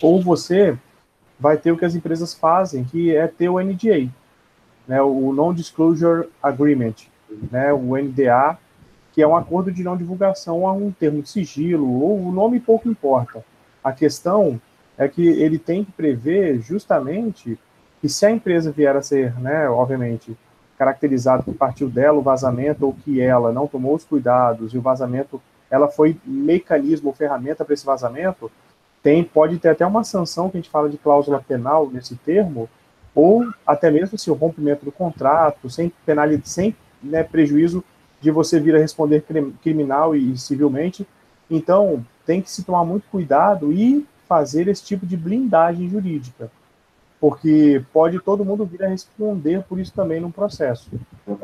[0.00, 0.78] ou você
[1.40, 4.08] vai ter o que as empresas fazem, que é ter o NDA,
[4.86, 6.94] né, o Non-Disclosure Agreement,
[7.50, 8.56] né, o NDA,
[9.12, 12.60] que é um acordo de não divulgação a um termo de sigilo, ou o nome
[12.60, 13.44] pouco importa.
[13.82, 14.60] A questão
[15.00, 17.58] é que ele tem que prever justamente
[18.02, 20.36] que se a empresa vier a ser, né, obviamente,
[20.76, 24.82] caracterizado que partiu dela o vazamento ou que ela não tomou os cuidados e o
[24.82, 28.52] vazamento, ela foi mecanismo ou ferramenta para esse vazamento,
[29.02, 32.68] tem pode ter até uma sanção que a gente fala de cláusula penal nesse termo,
[33.14, 37.82] ou até mesmo se o rompimento do contrato, sem penalidade, sem né, prejuízo
[38.20, 39.24] de você vir a responder
[39.62, 41.06] criminal e civilmente.
[41.50, 46.48] Então, tem que se tomar muito cuidado e fazer esse tipo de blindagem jurídica,
[47.20, 50.88] porque pode todo mundo vir a responder por isso também no processo.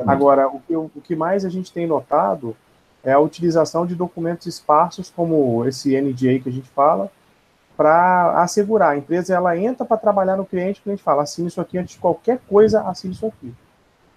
[0.07, 2.55] Agora, o que, o que mais a gente tem notado
[3.03, 7.11] é a utilização de documentos esparsos, como esse NDA que a gente fala,
[7.75, 8.91] para assegurar.
[8.91, 11.95] A empresa ela entra para trabalhar no cliente, o cliente fala, assine isso aqui antes
[11.95, 13.53] de qualquer coisa, assine isso aqui.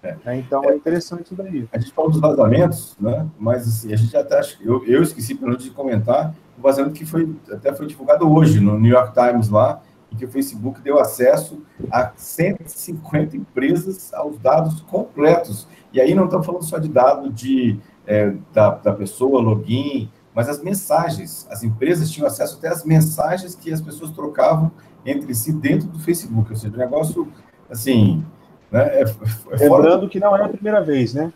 [0.01, 0.17] É.
[0.27, 1.69] É, então é interessante isso daí.
[1.73, 3.27] A gente fala dos vazamentos, né?
[3.37, 7.35] mas assim, a gente até acha, eu, eu esqueci pelo de comentar vazamento que foi
[7.51, 11.63] até foi divulgado hoje no New York Times lá, em que o Facebook deu acesso
[11.91, 15.67] a 150 empresas aos dados completos.
[15.93, 20.49] E aí não estamos falando só de dado de, é, da, da pessoa, login, mas
[20.49, 21.47] as mensagens.
[21.51, 24.71] As empresas tinham acesso até às mensagens que as pessoas trocavam
[25.05, 26.51] entre si dentro do Facebook.
[26.51, 27.29] Ou seja, o negócio,
[27.71, 28.25] assim,
[28.71, 29.01] né?
[29.01, 31.33] É, é Lembrando que não é a primeira vez, né?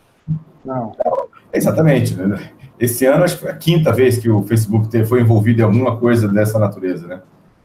[0.64, 0.92] Não.
[1.52, 2.14] Exatamente.
[2.14, 2.50] Né?
[2.78, 5.96] Esse ano, acho que foi a quinta vez que o Facebook foi envolvido em alguma
[5.96, 7.22] coisa dessa natureza, né?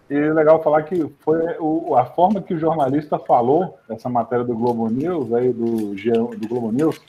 [0.09, 4.43] E é legal falar que foi o, a forma que o jornalista falou, essa matéria
[4.43, 6.99] do Globo News, aí do, do Globo News,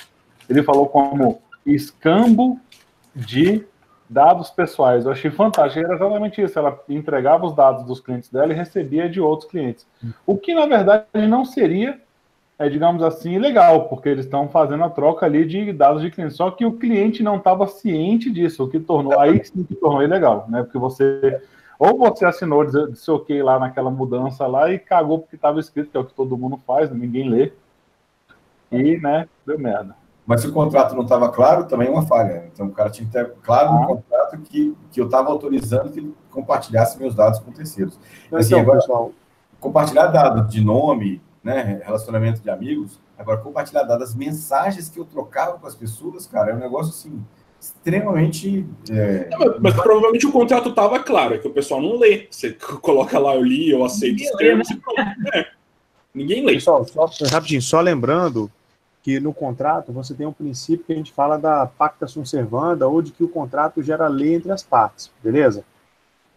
[0.48, 2.60] ele falou como escambo
[3.14, 3.64] de
[4.08, 5.04] dados pessoais.
[5.04, 5.84] Eu achei fantástico.
[5.84, 6.58] Era exatamente isso.
[6.58, 9.86] Ela entregava os dados dos clientes dela e recebia de outros clientes.
[10.26, 11.98] O que, na verdade, não seria
[12.60, 16.34] é, digamos assim, legal, porque eles estão fazendo a troca ali de dados de cliente.
[16.34, 20.02] Só que o cliente não estava ciente disso, o que tornou, aí sim que tornou
[20.02, 20.62] ilegal, né?
[20.62, 21.40] Porque você,
[21.78, 25.96] ou você assinou, disse ok lá naquela mudança lá e cagou porque estava escrito, que
[25.96, 27.50] é o que todo mundo faz, ninguém lê.
[28.70, 29.96] E, né, deu merda.
[30.26, 32.44] Mas se o contrato não estava claro, também é uma falha.
[32.52, 33.86] Então o cara tinha que ter claro no ah.
[33.86, 37.98] contrato que, que eu estava autorizando que ele compartilhasse meus dados com terceiros.
[38.30, 39.12] Assim, então, agora, pessoal,
[39.58, 42.98] compartilhar dados de nome, né, relacionamento de amigos.
[43.18, 46.90] Agora, compartilhar dados, as mensagens que eu trocava com as pessoas, cara, é um negócio
[46.90, 47.22] assim,
[47.60, 48.66] extremamente.
[48.90, 49.28] É...
[49.38, 52.28] mas, mas, provavelmente o contrato estava claro, é que o pessoal não lê.
[52.30, 55.14] Você coloca lá, eu li, eu aceito os termos né?
[55.34, 55.46] é.
[56.14, 56.54] Ninguém lê.
[56.54, 58.50] Pessoal, só, rapidinho, só lembrando
[59.02, 62.86] que no contrato você tem um princípio que a gente fala da pacta sunt servanda,
[62.86, 65.64] ou de que o contrato gera lei entre as partes, beleza?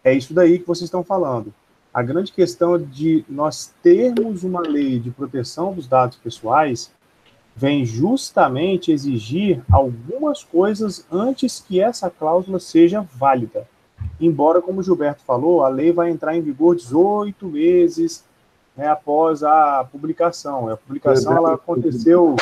[0.04, 1.54] É isso daí que vocês estão falando.
[1.94, 6.92] A grande questão de nós termos uma lei de proteção dos dados pessoais
[7.56, 13.68] vem justamente exigir algumas coisas antes que essa cláusula seja válida.
[14.20, 18.24] Embora, como o Gilberto falou, a lei vai entrar em vigor 18 meses
[18.76, 20.70] né, após a publicação.
[20.70, 22.36] A publicação ela aconteceu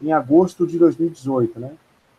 [0.00, 1.58] em agosto de 2018.
[1.58, 1.72] Né?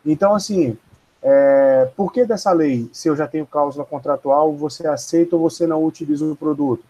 [0.04, 0.76] Então, assim,
[1.22, 5.66] é, por que dessa lei, se eu já tenho cláusula contratual, você aceita ou você
[5.66, 6.82] não utiliza o produto?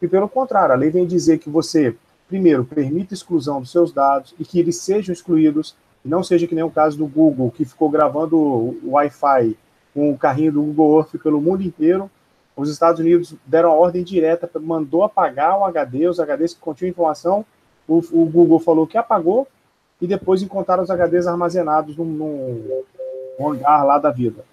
[0.00, 1.96] E pelo contrário, a lei vem dizer que você,
[2.28, 5.74] primeiro, permita exclusão dos seus dados e que eles sejam excluídos,
[6.04, 9.56] não seja que nem o caso do Google, que ficou gravando o Wi-Fi
[9.94, 12.10] com o carrinho do Google Earth pelo mundo inteiro.
[12.54, 16.90] Os Estados Unidos deram a ordem direta, mandou apagar o HD, os HDs que continham
[16.90, 17.44] informação.
[17.86, 19.48] O, o Google falou que apagou
[20.00, 22.82] e depois encontraram os HDs armazenados num, num
[23.38, 24.44] um lá da vida.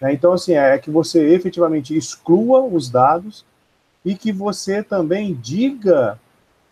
[0.00, 0.12] Né?
[0.12, 3.44] Então, assim, é que você efetivamente exclua os dados
[4.04, 6.18] e que você também diga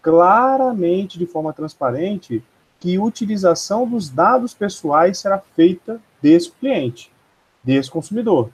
[0.02, 2.42] claramente, de forma transparente,
[2.78, 7.11] que utilização dos dados pessoais será feita desse cliente,
[7.62, 8.50] desse consumidor.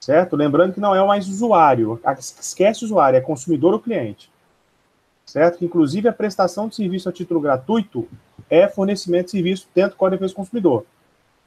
[0.00, 0.34] Certo?
[0.34, 4.30] Lembrando que não é mais usuário, esquece usuário, é consumidor ou cliente.
[5.26, 5.58] Certo?
[5.58, 8.08] Que inclusive a prestação de serviço a título gratuito
[8.48, 10.86] é fornecimento de serviço dentro do Código de Defesa do Consumidor.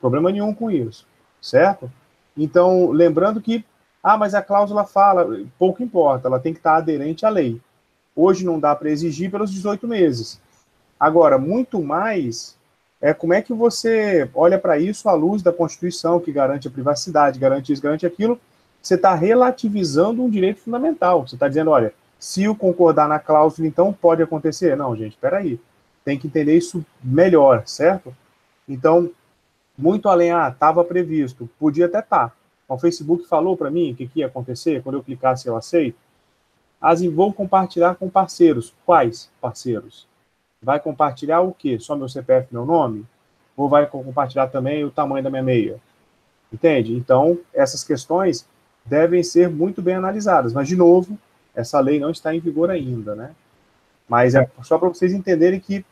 [0.03, 1.07] Problema nenhum com isso,
[1.41, 1.89] certo?
[2.35, 3.63] Então, lembrando que,
[4.03, 7.61] ah, mas a cláusula fala, pouco importa, ela tem que estar aderente à lei.
[8.13, 10.41] Hoje não dá para exigir pelos 18 meses.
[10.99, 12.57] Agora, muito mais
[12.99, 16.71] é como é que você olha para isso à luz da Constituição, que garante a
[16.71, 18.37] privacidade, garante isso, garante aquilo.
[18.81, 21.25] Você está relativizando um direito fundamental.
[21.25, 24.75] Você está dizendo, olha, se o concordar na cláusula, então pode acontecer.
[24.75, 25.57] Não, gente, espera aí.
[26.03, 28.13] Tem que entender isso melhor, certo?
[28.67, 29.09] Então,
[29.77, 32.29] muito além, ah, estava previsto, podia até estar.
[32.29, 32.36] Tá.
[32.67, 35.97] O Facebook falou para mim o que, que, ia acontecer quando eu clicasse eu aceito.
[36.81, 38.73] As vou compartilhar com parceiros.
[38.86, 40.07] Quais parceiros?
[40.62, 41.77] Vai compartilhar o quê?
[41.79, 43.05] Só meu CPF, meu nome?
[43.55, 45.79] Ou vai compartilhar também o tamanho da minha meia?
[46.51, 46.95] Entende?
[46.95, 48.47] Então, essas questões
[48.86, 50.53] devem ser muito bem analisadas.
[50.53, 51.17] Mas, de novo,
[51.55, 53.31] essa lei não está em vigor ainda, né?
[54.07, 55.86] Mas é só para vocês entenderem que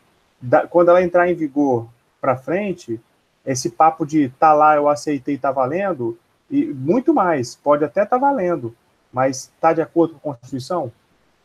[0.70, 1.88] quando ela entrar em vigor
[2.20, 3.00] para frente,
[3.44, 6.18] esse papo de tá lá, eu aceitei, tá valendo,
[6.50, 8.74] e muito mais, pode até tá valendo,
[9.12, 10.92] mas tá de acordo com a Constituição?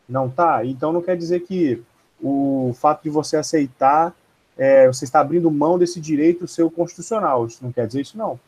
[0.08, 0.64] Não tá?
[0.64, 1.82] Então não quer dizer que
[2.20, 4.14] o fato de você aceitar
[4.58, 7.46] é, você está abrindo mão desse direito seu constitucional.
[7.46, 8.38] Isso não quer dizer isso, não.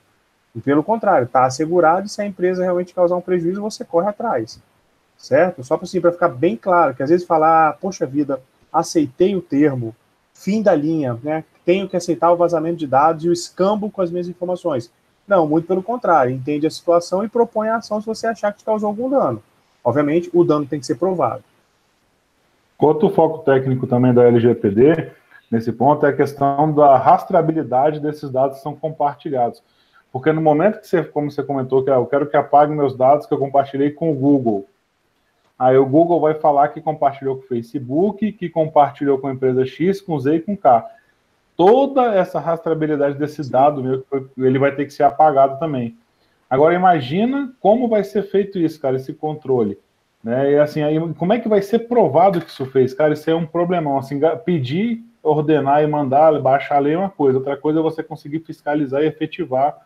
[0.55, 4.09] E pelo contrário, está assegurado e se a empresa realmente causar um prejuízo, você corre
[4.09, 4.61] atrás.
[5.17, 5.63] Certo?
[5.63, 9.41] Só para assim, ficar bem claro, que às vezes falar, ah, poxa vida, aceitei o
[9.41, 9.95] termo,
[10.41, 11.45] fim da linha, né?
[11.65, 14.91] Tenho que aceitar o vazamento de dados e o escambo com as minhas informações.
[15.29, 18.65] Não, muito pelo contrário, entende a situação e propõe a ação se você achar que
[18.65, 19.43] causou algum dano.
[19.85, 21.45] Obviamente, o dano tem que ser provado.
[22.79, 25.13] Outro foco técnico também da LGPD,
[25.51, 29.63] nesse ponto, é a questão da rastreabilidade desses dados que são compartilhados.
[30.11, 32.97] Porque no momento que você, como você comentou, que ah, eu quero que apague meus
[32.97, 34.67] dados que eu compartilhei com o Google,
[35.61, 39.67] aí o Google vai falar que compartilhou com o Facebook, que compartilhou com a empresa
[39.67, 40.91] X, com Z e com K.
[41.55, 44.03] Toda essa rastreabilidade desse dado, meu,
[44.39, 45.95] ele vai ter que ser apagado também.
[46.49, 49.79] Agora imagina como vai ser feito isso, cara, esse controle.
[50.25, 50.53] Né?
[50.53, 52.95] E assim, aí, como é que vai ser provado que isso fez?
[52.95, 53.99] Cara, isso é um problemão.
[53.99, 58.03] Assim, pedir, ordenar e mandar, baixar a lei é uma coisa, outra coisa é você
[58.03, 59.77] conseguir fiscalizar e efetivar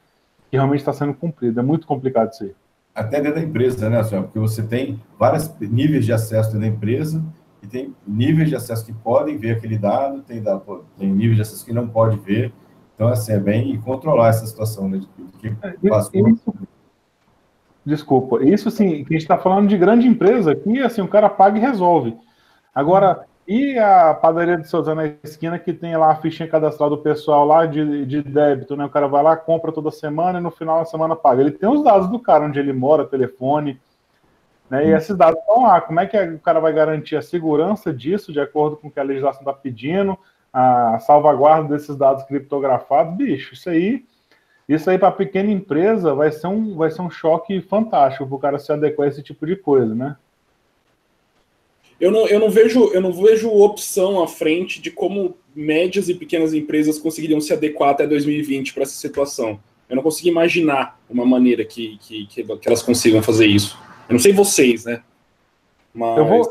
[0.50, 1.58] que realmente está sendo cumprido.
[1.58, 2.54] É muito complicado isso aí.
[2.94, 4.02] Até dentro da empresa, né?
[4.02, 7.24] Porque você tem vários níveis de acesso dentro da empresa
[7.62, 11.42] e tem níveis de acesso que podem ver aquele dado, tem, dado, tem níveis de
[11.42, 12.52] acesso que não pode ver.
[12.94, 14.98] Então, assim, é bem controlar essa situação, né?
[14.98, 15.06] De,
[15.38, 16.54] que é, isso,
[17.84, 21.28] desculpa, isso sim, que a gente está falando de grande empresa que, assim, o cara
[21.28, 22.16] paga e resolve.
[22.72, 26.98] Agora, e a padaria de Souza na esquina que tem lá a fichinha cadastral do
[26.98, 28.86] pessoal lá de, de débito, né?
[28.86, 31.42] O cara vai lá, compra toda semana e no final da semana paga.
[31.42, 33.78] Ele tem os dados do cara, onde ele mora, telefone,
[34.70, 34.88] né?
[34.88, 35.80] E esses dados estão lá.
[35.82, 38.98] Como é que o cara vai garantir a segurança disso, de acordo com o que
[38.98, 40.18] a legislação está pedindo,
[40.50, 43.14] a salvaguarda desses dados criptografados?
[43.14, 44.06] Bicho, isso aí,
[44.66, 48.38] isso aí para pequena empresa vai ser um, vai ser um choque fantástico para o
[48.38, 50.16] cara se adequar a esse tipo de coisa, né?
[52.00, 56.14] Eu não, eu não vejo eu não vejo opção à frente de como médias e
[56.14, 59.58] pequenas empresas conseguiriam se adequar até 2020 para essa situação.
[59.88, 63.78] Eu não consigo imaginar uma maneira que, que, que, elas consigam fazer isso.
[64.08, 65.02] Eu não sei vocês, né?
[65.94, 66.18] Mas...
[66.18, 66.48] Eu, vou,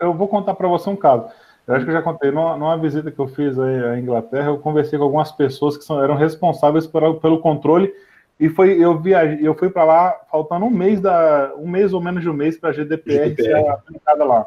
[0.00, 1.28] eu vou contar para você um caso.
[1.66, 4.48] Eu acho que eu já contei, numa, numa, visita que eu fiz aí à Inglaterra,
[4.48, 7.92] eu conversei com algumas pessoas que são, eram responsáveis por, pelo controle
[8.38, 12.00] e foi eu viajei, eu fui para lá faltando um mês da um mês ou
[12.00, 14.46] menos de um mês para a GDPR, GDPR ser aplicada lá.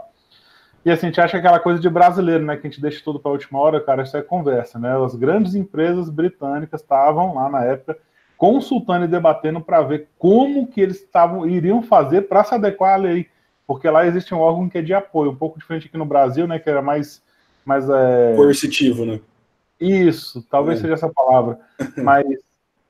[0.86, 2.56] E assim, a gente acha aquela coisa de brasileiro, né?
[2.56, 4.96] Que a gente deixa tudo para a última hora, cara, isso é conversa, né?
[5.04, 7.98] As grandes empresas britânicas estavam lá na época
[8.38, 12.96] consultando e debatendo para ver como que eles estavam iriam fazer para se adequar à
[12.96, 13.28] lei.
[13.68, 16.48] Porque lá existe um órgão que é de apoio, um pouco diferente aqui no Brasil,
[16.48, 16.58] né?
[16.58, 17.22] Que era mais.
[17.66, 18.34] mais é...
[18.36, 19.20] Coercitivo, né?
[19.80, 20.82] Isso, talvez é.
[20.82, 21.60] seja essa palavra.
[22.02, 22.26] Mas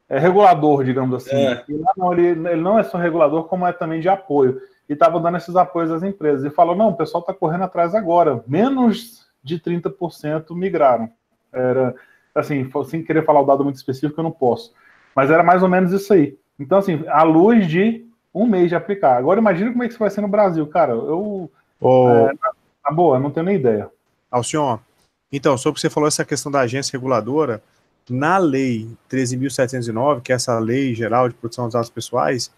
[0.08, 1.36] é regulador, digamos assim.
[1.36, 1.64] É.
[1.68, 4.94] E lá não, ele, ele não é só regulador, como é também de apoio e
[4.94, 6.44] estava dando esses apoios às empresas.
[6.44, 8.44] E falou: não, o pessoal está correndo atrás agora.
[8.48, 11.10] Menos de 30% migraram.
[11.54, 11.96] Era
[12.34, 14.74] assim, sem querer falar o dado muito específico, eu não posso.
[15.16, 16.38] Mas era mais ou menos isso aí.
[16.60, 19.18] Então, assim, à luz de um mês de aplicar.
[19.18, 20.94] Agora imagina como é que isso vai ser no Brasil, cara.
[20.94, 21.50] Eu.
[21.80, 22.10] Oh.
[22.10, 22.34] É,
[22.84, 23.90] na boa, não tenho nem ideia.
[24.32, 24.80] Alcion,
[25.32, 27.62] então, sobre o que você falou, essa questão da agência reguladora,
[28.10, 32.52] na lei 13.709, que é essa lei geral de proteção dos dados pessoais,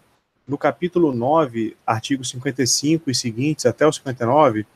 [0.46, 4.66] no capítulo 9, artigo 55 e seguintes, até o 59,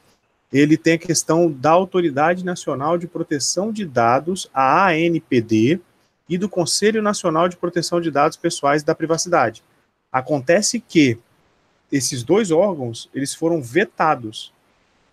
[0.52, 5.81] ele tem a questão da Autoridade Nacional de Proteção de Dados, a ANPD,
[6.29, 9.62] e do Conselho Nacional de Proteção de Dados Pessoais da Privacidade.
[10.11, 11.18] Acontece que
[11.90, 14.52] esses dois órgãos, eles foram vetados.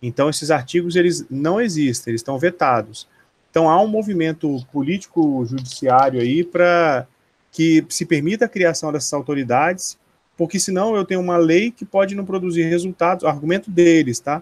[0.01, 3.07] Então, esses artigos, eles não existem, eles estão vetados.
[3.49, 7.07] Então, há um movimento político-judiciário aí para
[7.51, 9.97] que se permita a criação dessas autoridades
[10.37, 14.41] porque senão eu tenho uma lei que pode não produzir resultados, argumento deles, tá?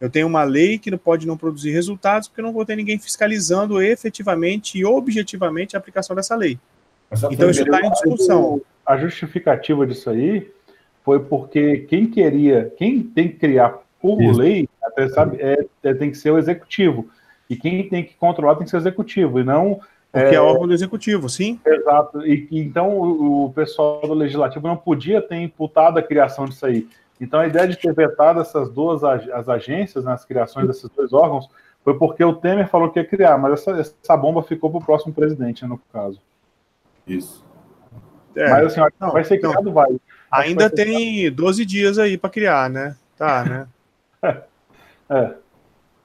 [0.00, 2.76] Eu tenho uma lei que não pode não produzir resultados porque eu não vou ter
[2.76, 6.58] ninguém fiscalizando efetivamente e objetivamente a aplicação dessa lei.
[7.30, 8.60] Então isso está em discussão.
[8.84, 10.50] A justificativa disso aí
[11.04, 14.40] foi porque quem queria, quem tem que criar por isso.
[14.40, 17.08] lei, até sabe, é, é, tem que ser o executivo.
[17.48, 19.80] E quem tem que controlar tem que ser o executivo, e não
[20.12, 21.58] porque é, é órgão do executivo, sim.
[21.64, 22.24] Exato.
[22.26, 26.86] E, então o, o, pessoal do legislativo não podia ter imputado a criação disso aí.
[27.18, 31.14] Então a ideia de ter vetado essas duas as agências, nas né, criações desses dois
[31.14, 31.48] órgãos,
[31.82, 34.84] foi porque o Temer falou que ia criar, mas essa, essa bomba ficou para o
[34.84, 36.20] próximo presidente, né, no caso.
[37.06, 37.42] Isso.
[38.36, 39.72] É, mas assim, não, vai ser criado, não.
[39.72, 39.96] vai.
[40.30, 41.36] Ainda vai tem criado.
[41.36, 42.96] 12 dias aí para criar, né?
[43.16, 43.44] Tá,
[44.22, 44.42] né?
[45.08, 45.34] é.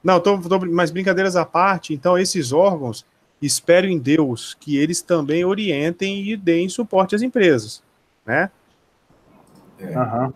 [0.02, 3.04] Não, tô, tô, mas brincadeiras à parte, então esses órgãos
[3.40, 7.82] espero em Deus que eles também orientem e deem suporte às empresas,
[8.26, 8.50] né?
[9.80, 10.32] Uhum.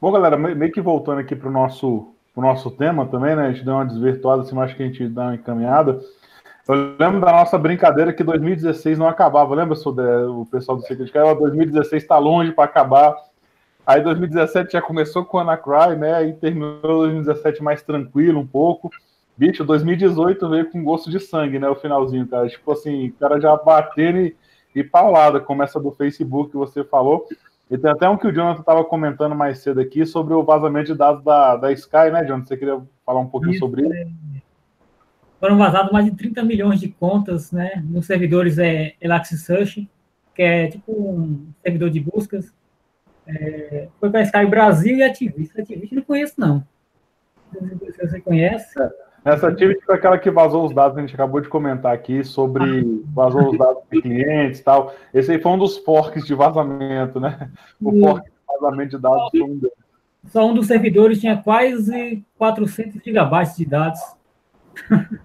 [0.00, 3.46] Bom, galera, meio que voltando aqui para o nosso, pro nosso tema também, né?
[3.46, 6.00] A gente deu uma desvirtuada, assim, acho que a gente dá uma encaminhada.
[6.68, 9.54] Eu lembro da nossa brincadeira que 2016 não acabava.
[9.54, 11.38] Lembra, Sudé, o pessoal do Secret Care?
[11.38, 13.16] 2016 está longe para acabar.
[13.84, 16.28] Aí 2017 já começou com a Anacry, né?
[16.28, 18.90] E terminou 2017 mais tranquilo um pouco.
[19.36, 21.68] Bicho, 2018 veio com gosto de sangue, né?
[21.68, 22.48] O finalzinho, cara.
[22.48, 24.36] Tipo assim, o cara já batendo e,
[24.74, 27.26] e paulada, como essa do Facebook que você falou.
[27.70, 30.92] E tem até um que o Jonathan estava comentando mais cedo aqui sobre o vazamento
[30.92, 32.44] de dados da, da Sky, né, Jonathan?
[32.44, 33.92] Você queria falar um pouquinho isso, sobre isso?
[33.92, 34.06] É...
[35.40, 39.90] Foram vazados mais de 30 milhões de contas, né, nos servidores é, Elasticsearch,
[40.34, 42.52] que é tipo um servidor de buscas.
[43.26, 45.62] É, foi para Sky Brasil e Ativista.
[45.62, 46.64] Ativista não conheço, não.
[47.52, 48.80] Se você conhece.
[48.80, 48.90] É.
[49.24, 53.02] Essa Activity foi aquela que vazou os dados, a gente acabou de comentar aqui sobre
[53.14, 54.92] vazou os dados de clientes e tal.
[55.14, 57.48] Esse aí foi um dos forks de vazamento, né?
[57.80, 59.82] O fork de vazamento de dados foi um deles.
[60.26, 64.00] Só um dos servidores tinha quase 400 gigabytes de dados.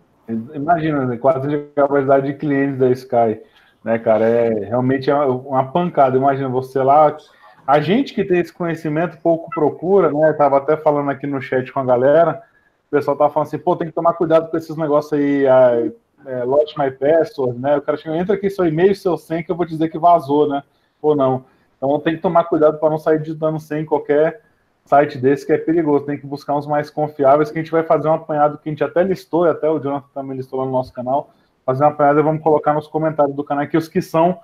[0.53, 1.17] Imagina, né?
[1.17, 3.41] 400 gigabytes de clientes da Sky,
[3.83, 4.25] né, cara?
[4.25, 6.17] É realmente é uma pancada.
[6.17, 7.17] Imagina você lá,
[7.65, 10.33] a gente que tem esse conhecimento pouco procura, né?
[10.33, 12.43] Tava até falando aqui no chat com a galera
[12.88, 15.91] o pessoal tá falando assim, pô, tem que tomar cuidado com esses negócios aí, a,
[16.26, 17.78] é, Lost My Password, né?
[17.78, 20.47] O cara chega, entra aqui seu e-mail, seu senha, que eu vou dizer que vazou,
[20.47, 20.63] né?
[21.02, 21.45] Ou não.
[21.76, 24.41] Então tem que tomar cuidado para não sair digitando sem qualquer
[24.86, 26.06] site desse que é perigoso.
[26.06, 28.71] Tem que buscar uns mais confiáveis, que a gente vai fazer um apanhado que a
[28.71, 31.32] gente até listou, e até o Jonathan também listou lá no nosso canal.
[31.65, 34.39] Fazer um apanhado e vamos colocar nos comentários do canal aqui os que são,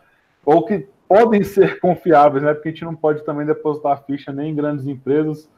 [0.45, 2.53] ou que podem ser confiáveis, né?
[2.53, 5.49] Porque a gente não pode também depositar ficha nem em grandes empresas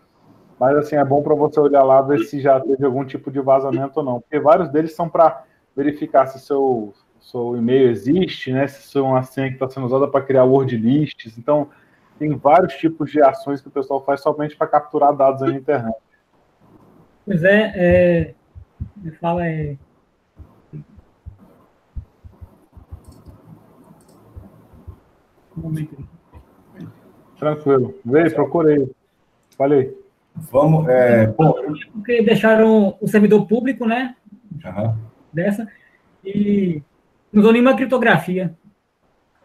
[0.60, 3.42] mas assim, é bom para você olhar lá, ver se já teve algum tipo de
[3.42, 4.22] vazamento ou não.
[4.22, 5.44] Porque vários deles são para
[5.76, 8.66] verificar se seu, seu e-mail existe, né?
[8.68, 11.38] Se é uma senha que está sendo usada para criar word lists.
[11.38, 11.70] Então,
[12.18, 15.98] tem vários tipos de ações que o pessoal faz somente para capturar dados na internet.
[17.26, 18.34] Pois é, é...
[18.96, 19.76] me fala é...
[25.58, 25.98] Um momento.
[27.38, 27.96] Tranquilo.
[28.06, 28.90] Vê, procurei.
[29.58, 30.05] Falei.
[30.36, 30.88] Vamos.
[30.88, 31.54] É, bom,
[31.94, 34.16] porque deixaram o servidor público, né?
[34.64, 34.96] Uhum.
[35.32, 35.68] Dessa.
[36.24, 36.82] E
[37.32, 38.54] não usou nenhuma criptografia.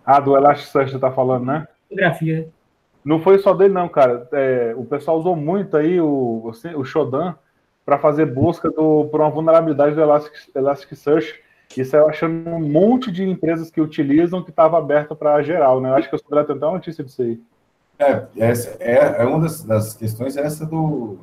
[0.05, 1.67] Ah, do Elasticsearch você tá falando, né?
[1.89, 2.49] Criptografia.
[3.05, 4.29] Não foi só dele, não, cara.
[4.33, 7.35] É, o pessoal usou muito aí o, o Shodan
[7.85, 11.41] para fazer busca do, por uma vulnerabilidade do Elastic, Elasticsearch.
[11.77, 15.89] Isso eu achando um monte de empresas que utilizam que estava aberto para geral, né?
[15.89, 17.41] Eu acho que eu sou até uma notícia disso aí.
[18.01, 21.19] É, essa é, é uma das, das questões essa do,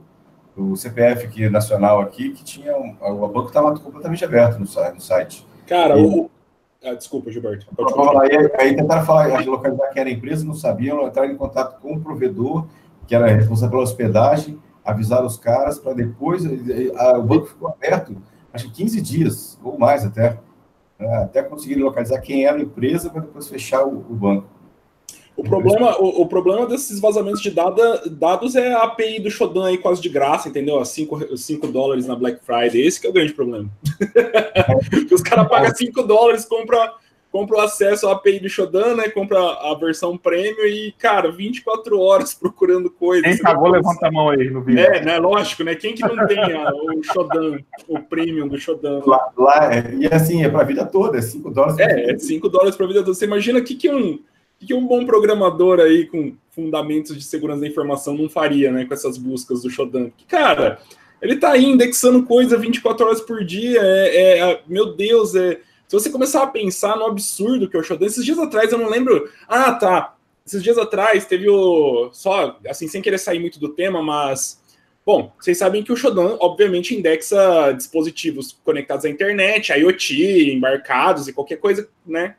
[0.55, 5.45] do CPF aqui, nacional aqui, que tinha o banco estava completamente aberto no, no site.
[5.65, 6.29] Cara, e, o...
[6.85, 7.65] ah, desculpa, Gilberto.
[8.21, 11.93] Aí, aí tentaram falar, localizar quem era a empresa, não sabiam, entraram em contato com
[11.93, 12.67] o provedor,
[13.07, 16.43] que era responsável pela hospedagem, avisaram os caras para depois.
[16.95, 18.15] A, o banco ficou aberto,
[18.53, 20.37] acho que 15 dias, ou mais até,
[20.99, 24.56] né, até conseguir localizar quem era a empresa para depois fechar o, o banco.
[25.37, 29.67] O problema, o, o, problema desses vazamentos de dada, dados é a API do Shodan
[29.67, 30.79] aí quase de graça, entendeu?
[30.79, 32.81] A 5 dólares na Black Friday.
[32.81, 33.69] Esse é o grande problema.
[35.13, 36.89] Os caras pagam 5 dólares, compram
[37.31, 39.09] compra o acesso à API do Shodan, né?
[39.09, 43.35] Compra a versão premium e, cara, 24 horas procurando coisas.
[43.35, 44.83] Quem pagou, levanta a mão aí no vídeo.
[44.83, 45.19] É, né?
[45.19, 45.75] Lógico, né?
[45.75, 49.01] Quem que não tem a, o Shodan, o premium do Shodan?
[49.05, 51.77] Lá, lá é, e assim, é para a vida toda, é 5 dólares.
[51.77, 53.13] É, é 5 dólares para a vida toda.
[53.13, 54.19] Você imagina o que, que um
[54.65, 58.93] que um bom programador aí com fundamentos de segurança da informação não faria, né, com
[58.93, 60.09] essas buscas do Shodan?
[60.17, 60.79] Que, cara,
[61.21, 65.59] ele tá aí indexando coisa 24 horas por dia, é, é, é, meu Deus, é.
[65.87, 68.77] Se você começar a pensar no absurdo que é o Shodan, esses dias atrás eu
[68.77, 69.29] não lembro.
[69.47, 70.15] Ah, tá.
[70.45, 72.09] Esses dias atrás teve o.
[72.11, 74.61] Só, assim, sem querer sair muito do tema, mas.
[75.05, 81.33] Bom, vocês sabem que o Shodan, obviamente, indexa dispositivos conectados à internet, IoT, embarcados e
[81.33, 82.35] qualquer coisa, né,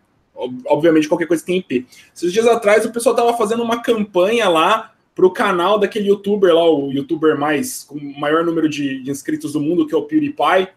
[0.66, 1.87] obviamente qualquer coisa tem IP.
[2.14, 6.55] Esses dias atrás o pessoal estava fazendo uma campanha lá para o canal daquele youtuber
[6.55, 9.98] lá, o youtuber mais com o maior número de, de inscritos do mundo, que é
[9.98, 10.68] o PewDiePie.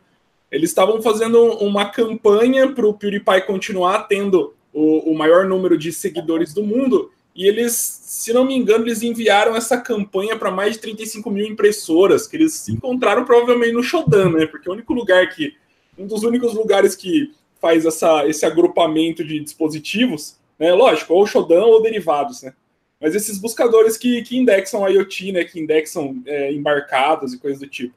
[0.50, 5.94] Eles estavam fazendo uma campanha para o PewDiePie continuar tendo o, o maior número de
[5.94, 7.12] seguidores do mundo.
[7.36, 11.46] E eles, se não me engano, eles enviaram essa campanha para mais de 35 mil
[11.46, 14.46] impressoras, que eles encontraram provavelmente no Shodan, né?
[14.46, 15.54] Porque é o único lugar que.
[15.98, 17.32] Um dos únicos lugares que
[17.62, 20.74] faz essa, esse agrupamento de dispositivos, né?
[20.74, 22.54] Lógico, ou Shodan ou derivados, né?
[23.00, 25.44] Mas esses buscadores que, que indexam IoT, né?
[25.44, 27.96] Que indexam é, embarcados e coisas do tipo.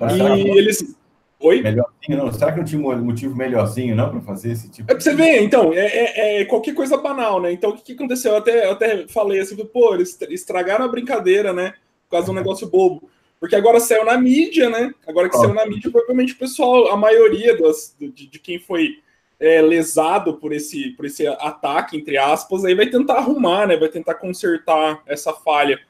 [0.00, 0.96] E eles.
[1.38, 1.62] Oi?
[1.62, 2.32] Melhorzinho, não?
[2.32, 4.90] Será que não tinha um motivo melhorzinho, não, para fazer esse tipo?
[4.90, 7.50] É pra você ver, então, é, é, é, qualquer coisa banal, né?
[7.50, 8.32] Então, o que, que aconteceu?
[8.32, 11.74] Eu até, eu até falei assim, pô, eles estragaram a brincadeira, né?
[12.04, 13.08] Por causa de um negócio bobo.
[13.40, 14.94] Porque agora saiu na mídia, né?
[15.06, 18.98] Agora que saiu na mídia, provavelmente o pessoal, a maioria das, de, de quem foi
[19.40, 23.78] é, lesado por esse, por esse ataque, entre aspas, aí vai tentar arrumar, né?
[23.78, 25.80] Vai tentar consertar essa falha.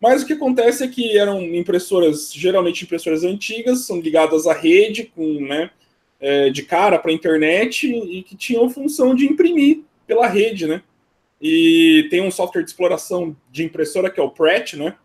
[0.00, 5.04] Mas o que acontece é que eram impressoras, geralmente impressoras antigas, são ligadas à rede,
[5.14, 5.70] com, né,
[6.20, 10.82] é, de cara para a internet, e que tinham função de imprimir pela rede, né?
[11.40, 14.96] E tem um software de exploração de impressora que é o Pratt, né?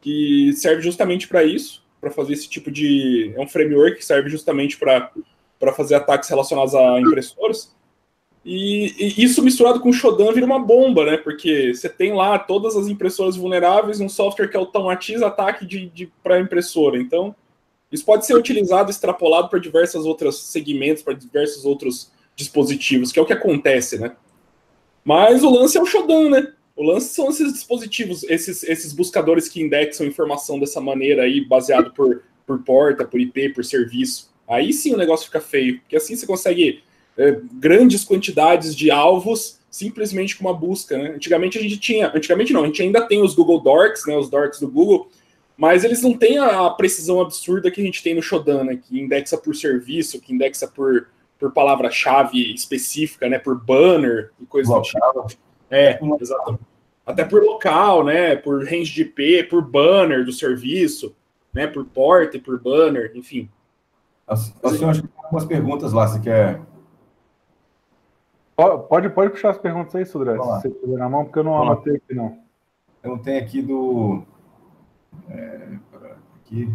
[0.00, 3.32] Que serve justamente para isso, para fazer esse tipo de.
[3.36, 7.74] É um framework que serve justamente para fazer ataques relacionados a impressoras.
[8.44, 11.16] E, e, isso misturado com o Shodan vira uma bomba, né?
[11.18, 16.06] Porque você tem lá todas as impressoras vulneráveis, um software que automatiza ataque de, de
[16.22, 16.96] para impressora.
[16.96, 17.34] Então,
[17.92, 23.22] isso pode ser utilizado, extrapolado para diversos outros segmentos, para diversos outros dispositivos, que é
[23.22, 24.16] o que acontece, né?
[25.04, 26.52] Mas o lance é o Shodan, né?
[26.80, 31.92] O lance são esses dispositivos, esses, esses buscadores que indexam informação dessa maneira aí, baseado
[31.92, 34.30] por, por porta, por IP, por serviço.
[34.48, 36.82] Aí sim o negócio fica feio, porque assim você consegue
[37.18, 41.10] é, grandes quantidades de alvos simplesmente com uma busca, né?
[41.10, 44.30] Antigamente a gente tinha, antigamente não, a gente ainda tem os Google Dorks, né, os
[44.30, 45.10] Dorks do Google,
[45.58, 48.98] mas eles não têm a precisão absurda que a gente tem no Shodan, né, que
[48.98, 51.08] indexa por serviço, que indexa por
[51.38, 53.38] por palavra-chave específica, né?
[53.38, 55.26] Por banner e coisa do tipo.
[55.70, 56.69] É, exatamente.
[57.06, 58.36] Até por local, né?
[58.36, 61.14] Por range de IP, por banner do serviço,
[61.52, 61.66] né?
[61.66, 63.48] Por porta e por banner, enfim.
[64.26, 66.60] Assim, acho que tem algumas perguntas lá, você quer.
[68.54, 71.62] Pode, pode puxar as perguntas aí, Sudré, se você tiver na mão, porque eu não
[71.62, 72.38] anotei aqui, não.
[73.02, 74.22] Eu não tenho aqui do.
[75.28, 75.78] É,
[76.36, 76.72] aqui.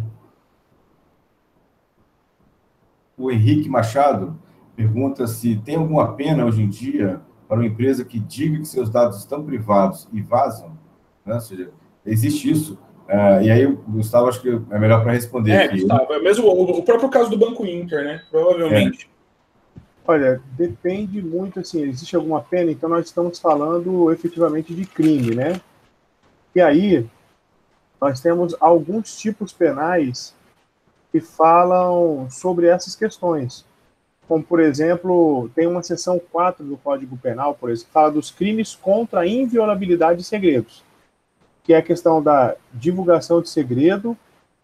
[3.16, 4.36] O Henrique Machado
[4.74, 8.90] pergunta se tem alguma pena hoje em dia para uma empresa que diga que seus
[8.90, 10.76] dados estão privados e vazam,
[11.24, 11.34] né?
[11.34, 11.70] ou seja,
[12.04, 12.78] existe isso.
[13.08, 15.52] Uh, e aí, Gustavo, acho que é melhor para responder.
[15.52, 15.80] É, aqui.
[15.80, 18.22] Gustavo, é mesmo o, o, próprio caso do Banco Inter, né?
[18.30, 19.08] Provavelmente.
[19.08, 19.80] É.
[20.08, 25.60] Olha, depende muito, assim, existe alguma pena, então nós estamos falando efetivamente de crime, né?
[26.54, 27.06] E aí,
[28.00, 30.34] nós temos alguns tipos penais
[31.10, 33.65] que falam sobre essas questões
[34.28, 38.30] como, por exemplo, tem uma seção 4 do Código Penal, por exemplo, que fala dos
[38.30, 40.82] crimes contra a inviolabilidade de segredos,
[41.62, 44.16] que é a questão da divulgação de segredo,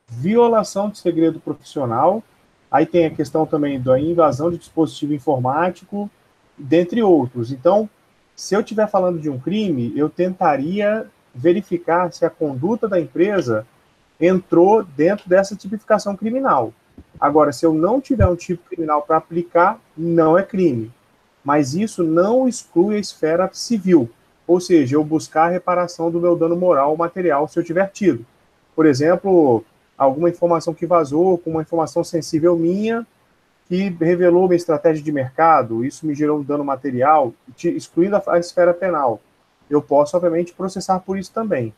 [0.09, 2.23] violação de segredo profissional,
[2.71, 6.11] aí tem a questão também da invasão de dispositivo informático,
[6.59, 7.53] dentre outros.
[7.53, 7.89] Então,
[8.35, 13.67] se eu estiver falando de um crime, eu tentaria verificar se a conduta da empresa
[14.21, 16.73] entrou dentro dessa tipificação criminal.
[17.21, 20.91] Agora, se eu não tiver um tipo criminal para aplicar, não é crime.
[21.45, 24.09] Mas isso não exclui a esfera civil,
[24.47, 27.91] ou seja, eu buscar a reparação do meu dano moral ou material se eu tiver
[27.91, 28.25] tido.
[28.75, 29.65] Por exemplo,
[29.97, 33.07] alguma informação que vazou, com uma informação sensível minha,
[33.69, 37.33] que revelou minha estratégia de mercado, isso me gerou um dano material,
[37.65, 39.21] excluindo a, esfera penal.
[39.71, 41.73] Eu posso, obviamente, processar por isso também.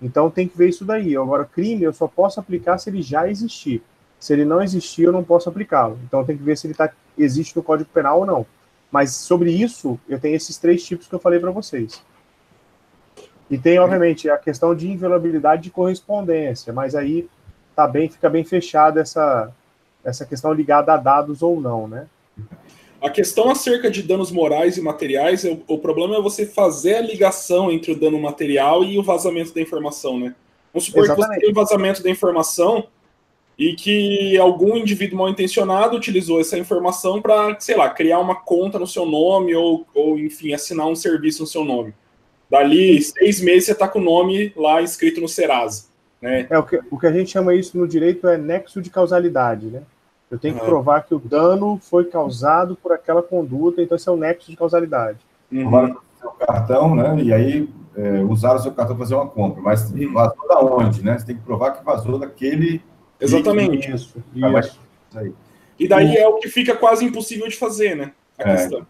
[0.00, 1.16] Então tem que ver isso daí.
[1.16, 3.82] Agora, crime eu só posso aplicar se ele já existir.
[4.20, 5.98] Se ele não existir, eu não posso aplicá-lo.
[6.06, 8.46] Então tem que ver se ele tá, existe no Código Penal ou não.
[8.92, 12.02] Mas sobre isso, eu tenho esses três tipos que eu falei para vocês.
[13.50, 17.28] E tem, obviamente, a questão de inviolabilidade de correspondência, mas aí
[17.74, 19.50] tá bem, fica bem fechada essa,
[20.04, 22.06] essa questão ligada a dados ou não, né?
[23.00, 27.00] A questão acerca de danos morais e materiais, o, o problema é você fazer a
[27.00, 30.34] ligação entre o dano material e o vazamento da informação, né?
[30.72, 31.28] Vamos supor Exatamente.
[31.28, 32.86] que você tem o vazamento da informação
[33.60, 38.78] e que algum indivíduo mal intencionado utilizou essa informação para, sei lá, criar uma conta
[38.78, 41.92] no seu nome ou, ou, enfim, assinar um serviço no seu nome.
[42.48, 45.84] Dali seis meses você está com o nome lá escrito no Serasa.
[46.22, 46.46] Né?
[46.48, 49.66] É, o, que, o que a gente chama isso no direito é nexo de causalidade,
[49.66, 49.82] né?
[50.30, 50.66] Eu tenho que uhum.
[50.66, 54.56] provar que o dano foi causado por aquela conduta, então esse é o nexo de
[54.56, 55.18] causalidade.
[55.52, 55.96] Uhum.
[56.18, 57.22] seu cartão, né?
[57.22, 61.04] E aí é, usaram o seu cartão para fazer uma compra, mas vazou da onde,
[61.04, 61.18] né?
[61.18, 62.80] Você tem que provar que vazou daquele
[63.20, 63.90] Exatamente.
[63.90, 64.80] Isso, isso.
[65.78, 68.12] E daí é o que fica quase impossível de fazer, né?
[68.38, 68.86] A é, questão.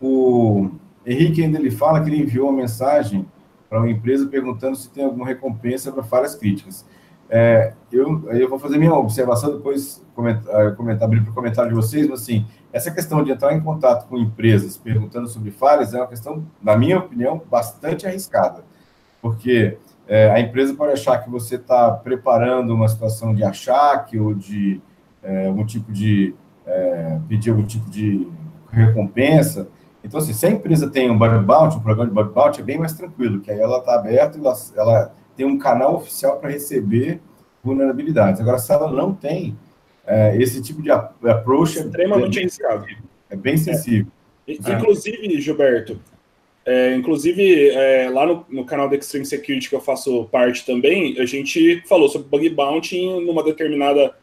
[0.00, 0.70] O
[1.06, 3.26] Henrique ainda ele fala que ele enviou uma mensagem
[3.68, 6.84] para uma empresa perguntando se tem alguma recompensa para falhas críticas.
[7.28, 11.76] É, eu, eu vou fazer minha observação, depois comentar, comentar abrir para o comentário de
[11.76, 15.98] vocês, mas assim, essa questão de entrar em contato com empresas perguntando sobre falhas é
[15.98, 18.64] uma questão, na minha opinião, bastante arriscada,
[19.22, 24.34] porque é, a empresa pode achar que você está preparando uma situação de achaque ou
[24.34, 24.80] de
[25.22, 26.34] é, algum tipo de
[26.66, 28.28] é, pedir algum tipo de
[28.70, 29.68] recompensa.
[30.02, 32.64] Então, assim, se a empresa tem um bug bounty, um programa de bug bounty, é
[32.64, 36.50] bem mais tranquilo, que aí ela está aberta, ela, ela tem um canal oficial para
[36.50, 37.20] receber
[37.62, 38.40] vulnerabilidades.
[38.40, 39.56] Agora, se ela não tem,
[40.06, 42.84] é, esse tipo de approach é extremamente arriscado.
[43.30, 44.12] É bem sensível.
[44.46, 44.52] É.
[44.52, 45.98] Inclusive, Gilberto,
[46.66, 51.18] é, inclusive, é, lá no, no, canal da Extreme Security, que eu faço parte também,
[51.20, 54.14] a gente falou sobre bug bounty numa determinada,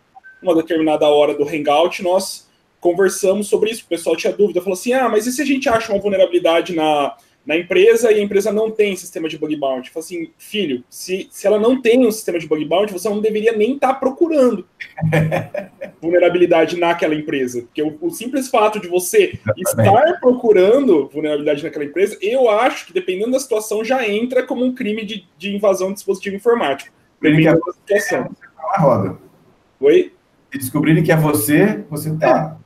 [0.41, 4.91] uma determinada hora do Hangout, nós conversamos sobre isso, o pessoal tinha dúvida, falou assim,
[4.91, 7.15] ah, mas e se a gente acha uma vulnerabilidade na,
[7.45, 9.89] na empresa e a empresa não tem sistema de bug bounty.
[9.89, 13.19] Fala assim, filho, se, se ela não tem um sistema de bug bounty, você não
[13.19, 14.65] deveria nem estar tá procurando
[15.99, 17.63] vulnerabilidade naquela empresa.
[17.63, 19.95] Porque o, o simples fato de você Exatamente.
[19.95, 24.73] estar procurando vulnerabilidade naquela empresa, eu acho que, dependendo da situação, já entra como um
[24.73, 26.93] crime de, de invasão de dispositivo informático.
[27.19, 28.35] Dependendo da situação.
[28.55, 29.17] Tá roda.
[29.79, 30.13] Oi?
[30.53, 32.57] E descobrirem que é você, você tá.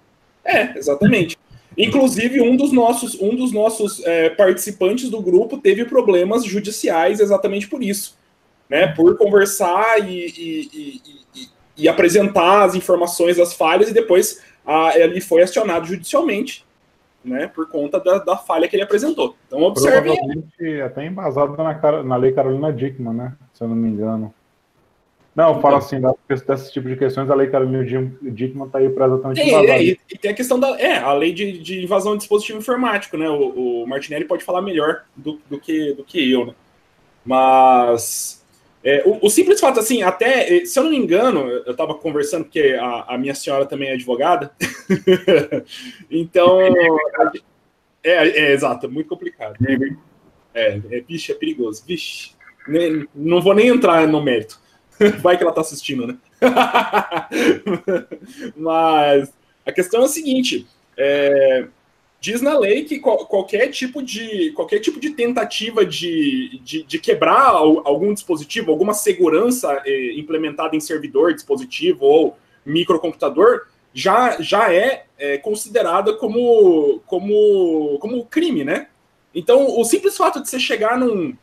[0.43, 1.38] É, é exatamente.
[1.78, 7.67] Inclusive, um dos nossos, um dos nossos é, participantes do grupo teve problemas judiciais exatamente
[7.67, 8.17] por isso.
[8.69, 8.88] Né?
[8.88, 11.01] Por conversar e, e,
[11.36, 16.65] e, e apresentar as informações das falhas, e depois a, ele foi acionado judicialmente
[17.23, 19.36] né, por conta da, da, falha que ele apresentou.
[19.47, 20.09] Então, observe.
[20.09, 23.34] Provavelmente até embasado na, na lei Carolina Dickman, né?
[23.53, 24.34] Se eu não me engano.
[25.36, 29.05] Não, fala então, assim, desse tipo de questões, a lei Carolina Dickman está aí para
[29.05, 30.79] exatamente é, é, e, e, tem a questão da.
[30.79, 33.29] É, a lei de, de invasão de dispositivo informático, né?
[33.29, 36.53] O, o, Martinelli pode falar melhor do, do, que, do que eu, né?
[37.25, 38.45] Mas.
[38.81, 42.45] É, o, o, simples fato, assim, até, se eu não me engano, eu estava conversando,
[42.45, 44.51] porque a, a, minha senhora também é advogada,
[46.09, 46.61] então.
[48.01, 49.55] É, é, exato, muito complicado.
[50.53, 51.83] É, é, vixe, é perigoso.
[51.86, 52.31] Vixe,
[53.13, 54.63] não vou nem entrar no mérito.
[55.22, 56.18] Vai que ela tá assistindo, né?
[58.56, 59.32] Mas
[59.66, 60.68] a questão é a seguinte:
[60.98, 61.68] é,
[62.22, 67.50] diz na lei que qualquer tipo de qualquer tipo de tentativa de, de, de quebrar
[67.50, 75.38] algum dispositivo, alguma segurança é, implementada em servidor, dispositivo ou microcomputador, já, já é, é
[75.38, 78.88] considerada como, como, como crime, né?
[79.34, 81.36] Então, o simples fato de você chegar num,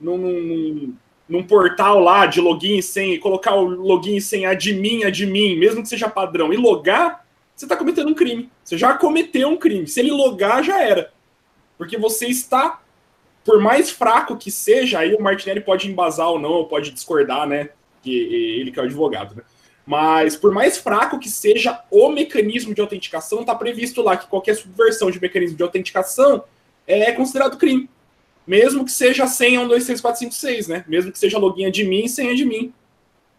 [0.00, 0.94] num, num
[1.30, 5.80] num portal lá de login e senha, colocar o login e senha admin, admin, mesmo
[5.80, 7.24] que seja padrão, e logar,
[7.54, 8.50] você está cometendo um crime.
[8.64, 9.86] Você já cometeu um crime.
[9.86, 11.12] Se ele logar, já era.
[11.78, 12.82] Porque você está,
[13.44, 17.46] por mais fraco que seja, aí o Martinelli pode embasar ou não, ou pode discordar,
[17.46, 17.70] né?
[18.02, 18.12] Que
[18.58, 19.42] ele que é o advogado, né?
[19.86, 24.56] Mas por mais fraco que seja o mecanismo de autenticação, está previsto lá que qualquer
[24.56, 26.42] subversão de mecanismo de autenticação
[26.86, 27.88] é considerado crime.
[28.46, 30.84] Mesmo que seja senha 1, 2, 3, 4, 5, 6, né?
[30.88, 32.72] Mesmo que seja login mim e senha de mim.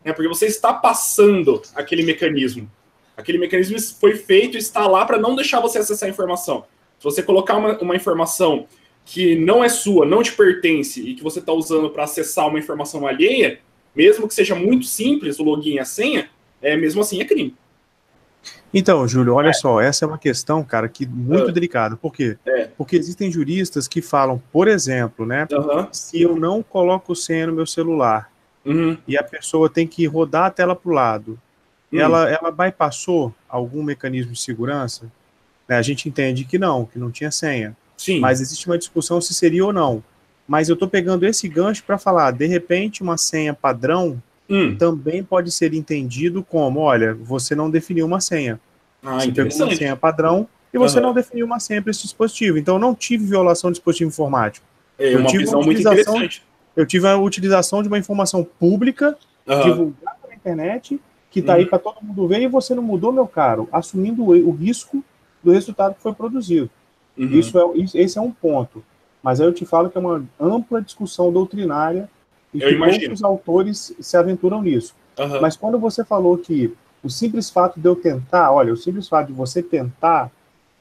[0.03, 2.69] É porque você está passando aquele mecanismo.
[3.15, 6.65] Aquele mecanismo foi feito está lá para não deixar você acessar a informação.
[6.97, 8.67] Se você colocar uma, uma informação
[9.05, 12.59] que não é sua, não te pertence e que você está usando para acessar uma
[12.59, 13.59] informação alheia,
[13.95, 16.29] mesmo que seja muito simples o login e a senha,
[16.61, 17.55] é mesmo assim é crime.
[18.73, 19.53] Então, Júlio, olha é.
[19.53, 21.51] só, essa é uma questão, cara, que muito é.
[21.51, 21.97] delicada.
[21.97, 22.37] Por quê?
[22.45, 22.69] É.
[22.77, 25.87] Porque existem juristas que falam, por exemplo, né, uhum.
[25.91, 28.31] se eu não coloco senha no meu celular
[28.65, 28.97] uhum.
[29.07, 31.39] e a pessoa tem que rodar a tela para o lado,
[31.91, 31.99] uhum.
[31.99, 35.11] ela, ela bypassou algum mecanismo de segurança?
[35.67, 37.75] Né, a gente entende que não, que não tinha senha.
[37.97, 38.19] Sim.
[38.19, 40.03] Mas existe uma discussão se seria ou não.
[40.47, 44.21] Mas eu estou pegando esse gancho para falar, de repente, uma senha padrão
[44.51, 44.75] hum.
[44.75, 48.59] também pode ser entendido como, olha, você não definiu uma senha.
[49.03, 51.07] Ah, você pegou uma senha padrão e você uhum.
[51.07, 52.57] não definiu uma senha para esse dispositivo.
[52.57, 54.65] Então, não tive violação de dispositivo informático.
[54.97, 56.43] É eu uma tive muito interessante.
[56.75, 59.63] Eu tive a utilização de uma informação pública, uhum.
[59.63, 60.99] divulgada na internet,
[61.29, 61.59] que está uhum.
[61.59, 65.03] aí para todo mundo ver, e você não mudou, meu caro, assumindo o risco
[65.43, 66.69] do resultado que foi produzido.
[67.17, 67.27] Uhum.
[67.27, 68.83] Isso é, esse é um ponto.
[69.21, 72.09] Mas aí eu te falo que é uma ampla discussão doutrinária
[72.53, 73.01] e eu que imagino.
[73.01, 74.95] poucos autores se aventuram nisso.
[75.17, 75.41] Uhum.
[75.41, 76.73] Mas quando você falou que
[77.03, 80.31] o simples fato de eu tentar, olha, o simples fato de você tentar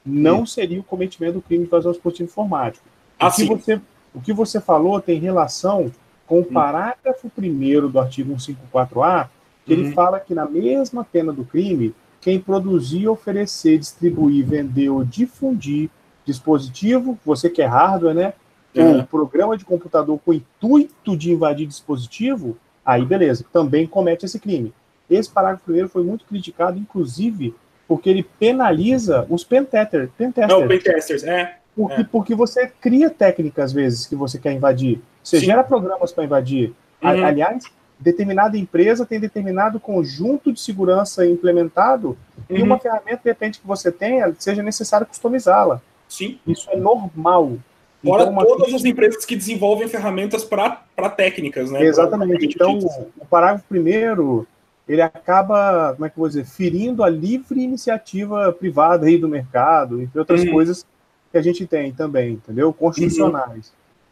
[0.05, 2.85] não seria o cometimento do crime de invasão dispositivo informático.
[3.19, 3.81] Ah, o, que você,
[4.15, 5.91] o que você falou tem relação
[6.25, 9.27] com o parágrafo 1 do artigo 154A,
[9.65, 15.03] que ele fala que na mesma pena do crime, quem produzir, oferecer, distribuir, vender ou
[15.03, 15.89] difundir
[16.25, 18.33] dispositivo, você que é hardware, né?
[18.75, 18.97] Uhum.
[18.97, 24.73] Ou programa de computador com intuito de invadir dispositivo, aí beleza, também comete esse crime.
[25.09, 27.53] Esse parágrafo primeiro foi muito criticado, inclusive,
[27.87, 30.61] porque ele penaliza os pentester, pentesters.
[30.61, 31.57] Não, pentesters, é.
[31.75, 32.03] Porque, é.
[32.03, 35.01] porque você cria técnicas, às vezes, que você quer invadir.
[35.21, 35.47] Você Sim.
[35.47, 36.73] gera programas para invadir.
[37.01, 37.25] Uhum.
[37.25, 37.65] Aliás,
[37.99, 42.17] determinada empresa tem determinado conjunto de segurança implementado
[42.49, 42.57] Uhum.
[42.57, 45.81] e uma ferramenta, de repente, que você tenha, seja necessário customizá-la.
[46.07, 46.39] Sim.
[46.45, 47.57] Isso é normal.
[48.03, 51.83] Fora Então, todas crítica- as empresas que desenvolvem ferramentas para técnicas, né?
[51.83, 52.45] Exatamente.
[52.45, 52.79] Então,
[53.19, 54.47] o parágrafo primeiro
[54.87, 59.27] ele acaba, como é que eu vou dizer, ferindo a livre iniciativa privada aí do
[59.27, 60.51] mercado, entre outras uhum.
[60.51, 60.85] coisas
[61.31, 62.73] que a gente tem também, entendeu?
[62.73, 63.71] Constitucionais.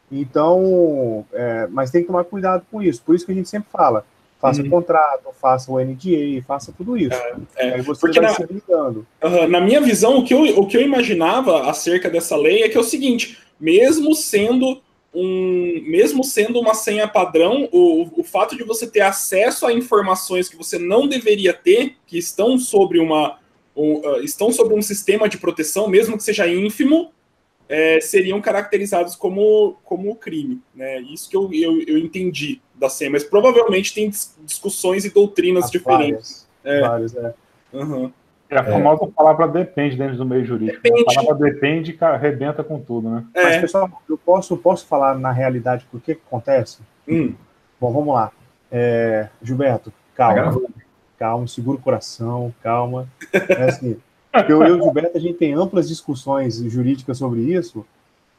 [0.10, 0.20] Uhum.
[0.20, 3.02] Então, é, mas tem que tomar cuidado com isso.
[3.04, 4.06] Por isso que a gente sempre fala,
[4.40, 4.70] faça uhum.
[4.70, 7.14] contrato, faça o NDA, faça tudo isso.
[7.14, 7.74] É, é.
[7.74, 9.06] Aí você Porque vai na, se ligando.
[9.22, 12.70] Uh, na minha visão, o que, eu, o que eu imaginava acerca dessa lei é
[12.70, 14.82] que é o seguinte, mesmo sendo
[15.14, 20.48] um, mesmo sendo uma senha padrão, o, o fato de você ter acesso a informações
[20.48, 23.40] que você não deveria ter, que estão sobre uma
[23.76, 27.12] um, uh, estão sobre um sistema de proteção, mesmo que seja ínfimo,
[27.70, 30.60] é, seriam caracterizados como, como crime.
[30.76, 31.00] Né?
[31.02, 34.12] Isso que eu, eu, eu entendi da senha, mas provavelmente tem
[34.44, 36.48] discussões e doutrinas As diferentes.
[36.64, 36.82] Várias, é.
[36.82, 37.34] Várias, é.
[37.72, 38.12] Uhum.
[38.50, 39.08] É a famosa é.
[39.08, 40.82] palavra depende dentro do meio jurídico.
[40.82, 41.04] Depende.
[41.08, 43.24] A palavra depende arrebenta com tudo, né?
[43.36, 43.44] É.
[43.44, 46.80] Mas, pessoal, eu posso, posso falar na realidade o que, que acontece?
[47.08, 47.36] Hum.
[47.80, 48.32] Bom, vamos lá.
[48.72, 50.52] É, Gilberto, calma.
[50.52, 50.60] Tá
[51.18, 53.08] calma, segura o coração, calma.
[53.34, 53.98] É assim,
[54.48, 57.86] eu e o Gilberto, a gente tem amplas discussões jurídicas sobre isso,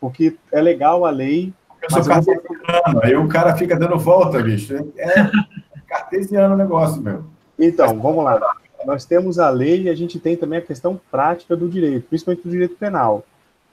[0.01, 1.53] porque é legal a lei.
[1.83, 4.75] Eu sou cartesiano, aí o cara fica dando volta, bicho.
[4.97, 5.31] É
[5.87, 7.25] cartesiano o negócio, meu.
[7.59, 8.39] Então, vamos lá
[8.85, 12.43] nós temos a lei e a gente tem também a questão prática do direito, principalmente
[12.43, 13.25] do direito penal.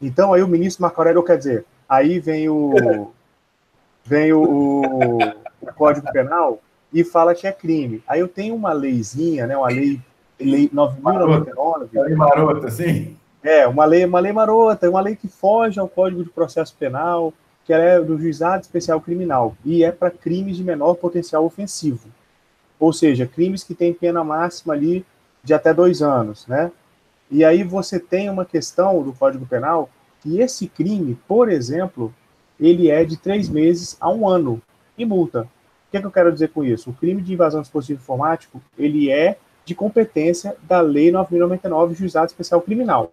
[0.01, 3.11] Então, aí o ministro Marco Aurélio, quer dizer, aí vem o,
[4.03, 6.59] vem o, o, o, Código Penal
[6.93, 8.03] e fala que é crime.
[8.07, 9.99] Aí eu tenho uma leizinha, né, uma lei,
[10.39, 11.89] lei 9.099.
[11.93, 13.17] Lei marota, sim?
[13.41, 17.33] É, uma lei, uma lei marota, uma lei que foge ao Código de Processo Penal,
[17.65, 22.07] que é do Juizado Especial Criminal, e é para crimes de menor potencial ofensivo
[22.79, 25.05] ou seja, crimes que têm pena máxima ali
[25.43, 26.71] de até dois anos, né?
[27.29, 29.89] E aí você tem uma questão do Código Penal
[30.21, 32.13] que esse crime, por exemplo,
[32.59, 34.61] ele é de três meses a um ano
[34.97, 35.41] e multa.
[35.41, 36.89] O que, é que eu quero dizer com isso?
[36.89, 42.27] O crime de invasão de dispositivo informático, ele é de competência da Lei 9.099, Juizado
[42.27, 43.11] Especial Criminal.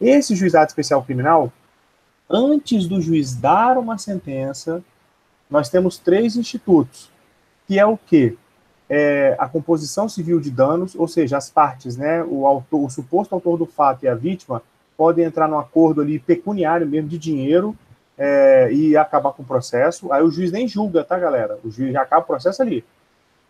[0.00, 1.52] Esse Juizado Especial Criminal,
[2.28, 4.82] antes do juiz dar uma sentença,
[5.48, 7.10] nós temos três institutos,
[7.66, 8.36] que é o quê?
[8.88, 13.34] É, a composição civil de danos, ou seja, as partes, né, o, autor, o suposto
[13.34, 14.62] autor do fato e a vítima
[14.96, 17.76] podem entrar num acordo ali pecuniário mesmo de dinheiro
[18.16, 20.12] é, e acabar com o processo.
[20.12, 21.58] Aí o juiz nem julga, tá, galera?
[21.64, 22.84] O juiz já acaba o processo ali.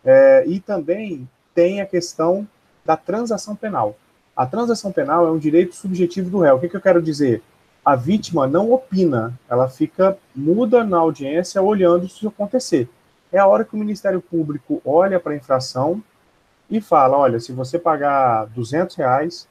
[0.03, 2.47] É, e também tem a questão
[2.83, 3.95] da transação penal.
[4.35, 6.55] A transação penal é um direito subjetivo do réu.
[6.55, 7.41] O que, que eu quero dizer?
[7.83, 12.89] A vítima não opina, ela fica muda na audiência olhando isso acontecer
[13.35, 16.01] é a hora que o Ministério Público olha para a infração
[16.69, 19.45] e fala, olha, se você pagar 200 reais,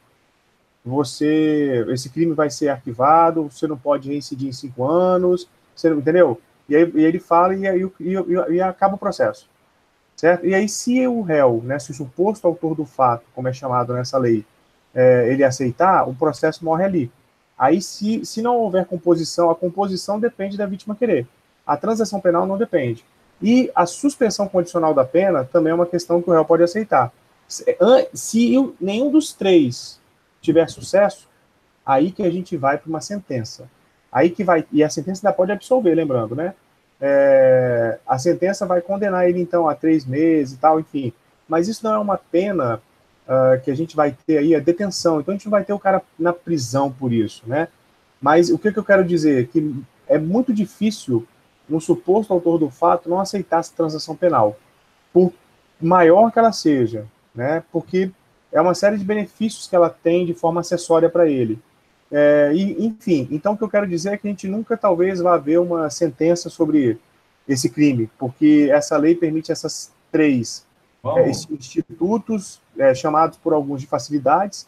[0.83, 5.99] você, esse crime vai ser arquivado, você não pode reincidir em cinco anos, você não,
[5.99, 6.41] entendeu?
[6.67, 9.51] E aí e ele fala e, aí, e, e, e, acaba o processo,
[10.17, 10.47] certo?
[10.47, 13.93] E aí se o réu, né, se o suposto autor do fato, como é chamado
[13.93, 14.47] nessa lei,
[14.95, 17.13] é, ele aceitar, o processo morre ali.
[17.59, 21.27] Aí se, se não houver composição, a composição depende da vítima querer.
[21.67, 23.05] A transação penal não depende.
[23.43, 27.13] E a suspensão condicional da pena também é uma questão que o réu pode aceitar.
[27.47, 30.01] Se nenhum dos três
[30.41, 31.29] tiver sucesso,
[31.85, 33.69] aí que a gente vai para uma sentença.
[34.11, 34.65] Aí que vai.
[34.73, 36.55] E a sentença ainda pode absolver, lembrando, né?
[37.01, 41.13] É, a sentença vai condenar ele, então, a três meses e tal, enfim.
[41.49, 42.81] Mas isso não é uma pena
[43.27, 45.21] uh, que a gente vai ter aí, a detenção.
[45.21, 47.69] Então a gente não vai ter o cara na prisão por isso, né?
[48.21, 49.49] Mas o que, que eu quero dizer?
[49.49, 49.75] Que
[50.07, 51.27] é muito difícil
[51.71, 54.57] um suposto autor do fato não aceitasse transação penal,
[55.13, 55.33] por
[55.81, 57.63] maior que ela seja, né?
[57.73, 58.11] Porque
[58.53, 61.59] é uma série de benefícios que ela tem de forma acessória para ele.
[62.11, 65.21] É, e, enfim, então o que eu quero dizer é que a gente nunca talvez
[65.21, 66.99] vá ver uma sentença sobre
[67.49, 70.65] esse crime, porque essa lei permite essas três
[71.05, 74.67] é, institutos é, chamados por alguns de facilidades,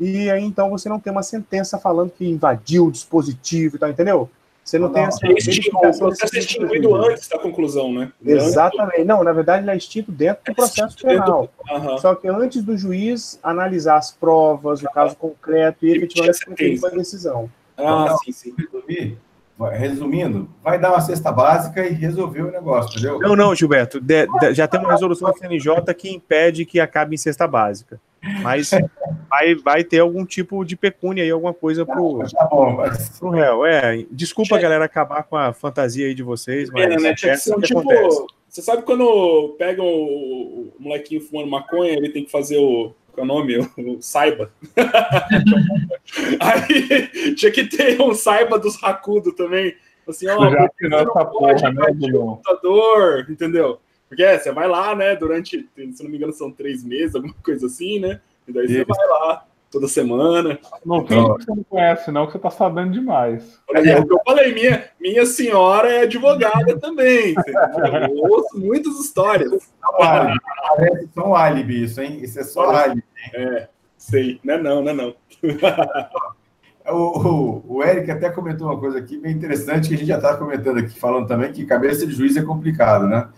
[0.00, 3.90] e aí então você não tem uma sentença falando que invadiu o dispositivo e tal,
[3.90, 4.28] entendeu?
[4.68, 6.08] Você não, não tem essa verificação.
[6.08, 8.12] O processo é extinguido antes da conclusão, né?
[8.22, 9.02] Exatamente.
[9.02, 11.48] Não, na verdade, ele é extinto dentro do é processo penal.
[11.70, 11.96] Uhum.
[11.96, 16.90] Só que antes do juiz analisar as provas, o caso concreto e efetivamente conferir uma
[16.90, 17.50] decisão.
[17.78, 18.54] Ah, então, sim, sim.
[19.72, 23.18] Resumindo, vai dar uma cesta básica e resolver o negócio, entendeu?
[23.20, 23.98] Não, não, Gilberto.
[23.98, 27.98] De, de, já tem uma resolução da CNJ que impede que acabe em cesta básica.
[28.42, 28.70] Mas
[29.28, 33.18] vai, vai ter algum tipo de pecúnia aí, alguma coisa pro, tá bom, mas...
[33.18, 33.64] pro réu.
[33.64, 34.60] É, desculpa, Tinha...
[34.60, 37.14] galera, acabar com a fantasia aí de vocês, mas é, né?
[37.14, 37.80] Tinha que ser um tipo.
[37.80, 38.26] Acontece.
[38.48, 42.92] Você sabe quando pega o, o, molequinho fumando maconha, ele tem que fazer o.
[43.12, 43.58] Qual é o nome?
[43.58, 44.50] O, o saiba.
[46.40, 49.74] aí tinha que ter um saiba dos racudo também.
[50.08, 53.78] Assim, ó, já pode porra, né, computador, entendeu?
[54.08, 57.34] Porque é, você vai lá, né, durante, se não me engano, são três meses, alguma
[57.44, 58.20] coisa assim, né?
[58.46, 60.58] E daí você vai lá toda semana.
[60.84, 63.60] Não tem que você não conhece, não, que você tá sabendo demais.
[63.74, 67.34] É, o que eu falei, minha, minha senhora é advogada também.
[68.08, 69.70] Eu ouço muitas histórias.
[69.96, 72.18] Parece só um álibi isso, hein?
[72.22, 73.04] Isso é só álibi.
[73.34, 74.40] É, sei.
[74.42, 75.14] Não é não, não é não.
[76.90, 80.16] O, o, o, Eric até comentou uma coisa aqui bem interessante que a gente já
[80.16, 83.28] está comentando aqui, falando também que cabeça de juiz é complicado, né?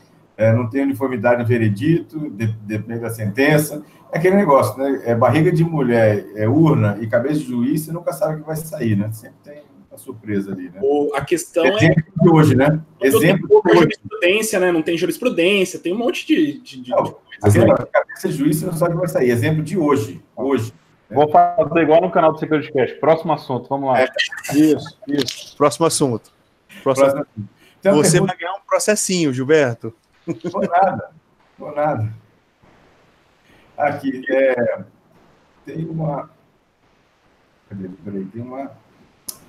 [0.41, 3.85] É, não tem uniformidade no veredito, de, depende da sentença.
[4.11, 5.03] É aquele negócio, né?
[5.05, 8.47] É barriga de mulher, é urna e cabeça de juiz, você nunca sabe o que
[8.47, 9.13] vai sair, né?
[9.13, 10.81] Sempre tem uma surpresa ali, né?
[10.83, 12.23] O, a questão Exemplo é.
[12.23, 12.81] de hoje, né?
[13.03, 13.79] Exemplo de hoje.
[13.81, 14.73] jurisprudência, né?
[14.73, 16.59] Não tem jurisprudência, tem um monte de.
[16.63, 19.29] de, de, não, de cabeça de juiz, você não sabe o que vai sair.
[19.29, 20.23] Exemplo de hoje.
[20.35, 20.73] Hoje.
[21.11, 22.93] Vou fazer igual no canal do Security Cash.
[22.93, 24.01] Próximo assunto, vamos lá.
[24.01, 24.09] É.
[24.55, 25.55] Isso, isso.
[25.59, 26.33] Próximo assunto.
[26.83, 27.11] Próximo...
[27.11, 27.27] Próximo.
[27.79, 28.33] Então, Você pergunta...
[28.33, 29.93] vai ganhar um processinho, Gilberto.
[30.25, 31.11] Por nada,
[31.57, 32.13] por nada.
[33.77, 34.85] Aqui, é,
[35.65, 36.31] tem uma.
[37.69, 37.89] Cadê?
[38.05, 38.71] Peraí, tem uma.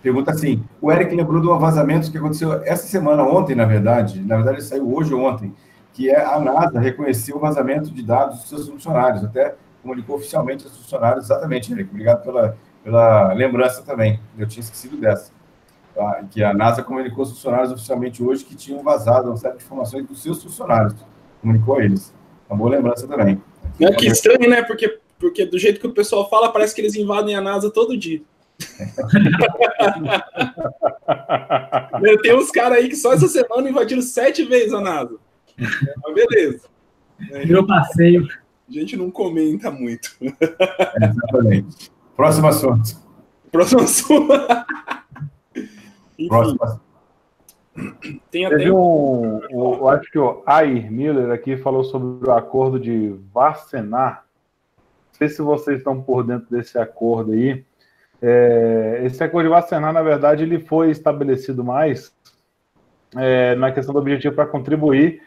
[0.01, 4.21] Pergunta assim: o Eric lembrou de um vazamento que aconteceu essa semana, ontem, na verdade.
[4.21, 5.53] Na verdade, saiu hoje ou ontem,
[5.93, 9.23] que é a NASA reconheceu o vazamento de dados dos seus funcionários.
[9.23, 11.89] Até comunicou oficialmente aos funcionários, exatamente, Eric.
[11.89, 14.19] Obrigado pela, pela lembrança também.
[14.37, 15.31] Eu tinha esquecido dessa.
[15.93, 16.23] Tá?
[16.29, 20.05] Que a NASA comunicou aos funcionários oficialmente hoje que tinham vazado uma série de informações
[20.05, 20.95] dos seus funcionários.
[21.41, 22.13] Comunicou a eles.
[22.49, 23.41] Uma boa lembrança também.
[23.79, 24.63] É que estranho, né?
[24.63, 27.97] Porque, porque do jeito que o pessoal fala, parece que eles invadem a NASA todo
[27.97, 28.21] dia.
[32.21, 35.17] Tem uns caras aí que só essa semana invadiram sete vezes a NASA.
[35.57, 36.69] Mas beleza.
[37.45, 38.27] Virou passeio.
[38.69, 40.15] A gente não comenta muito.
[40.21, 41.91] É, exatamente.
[42.15, 42.97] Próximo assunto.
[43.51, 44.31] Próximo assunto.
[46.27, 46.91] Próximo assunto.
[48.29, 48.57] Tem até...
[48.57, 53.15] Teve um, um, eu acho que o Air Miller aqui falou sobre o acordo de
[53.33, 54.25] vacinar.
[54.77, 57.63] Não sei se vocês estão por dentro desse acordo aí.
[58.21, 62.13] É, esse acordo de vacinar, na verdade, ele foi estabelecido mais
[63.15, 65.21] é, na questão do objetivo para contribuir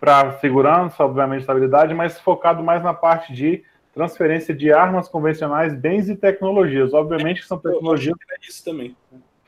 [0.00, 6.08] para segurança, obviamente, estabilidade, mas focado mais na parte de transferência de armas convencionais, bens
[6.08, 6.94] e tecnologias.
[6.94, 8.96] Obviamente que são tecnologias é isso também.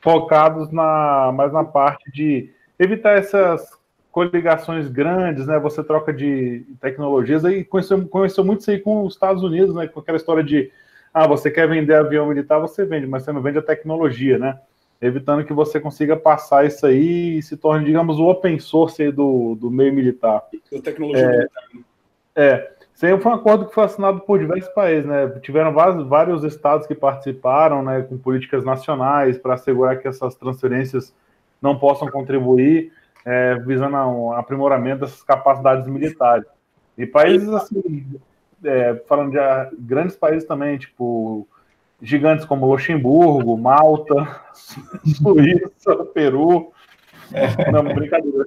[0.01, 3.79] Focados na, mais na parte de evitar essas
[4.11, 5.59] coligações grandes, né?
[5.59, 9.87] Você troca de tecnologias aí conheceu, conheceu muito isso aí com os Estados Unidos, né?
[9.87, 10.71] Com aquela história de
[11.13, 14.59] ah, você quer vender avião militar, você vende, mas você não vende a tecnologia, né?
[15.01, 19.55] evitando que você consiga passar isso aí e se torne, digamos, o open source do,
[19.55, 20.43] do meio militar.
[20.71, 21.63] Da tecnologia é, militar.
[22.37, 22.73] É.
[23.01, 25.27] Isso aí foi um acordo que foi assinado por diversos países, né?
[25.41, 31.15] Tiveram vários, vários estados que participaram, né, com políticas nacionais para assegurar que essas transferências
[31.63, 32.93] não possam contribuir,
[33.25, 36.45] é, visando o aprimoramento dessas capacidades militares.
[36.99, 38.05] E países assim,
[38.63, 41.49] é, falando de grandes países também, tipo
[42.03, 44.43] gigantes como Luxemburgo, Malta,
[45.17, 46.71] Suíça, Peru.
[47.33, 47.71] É.
[47.73, 48.47] Não, brincadeira.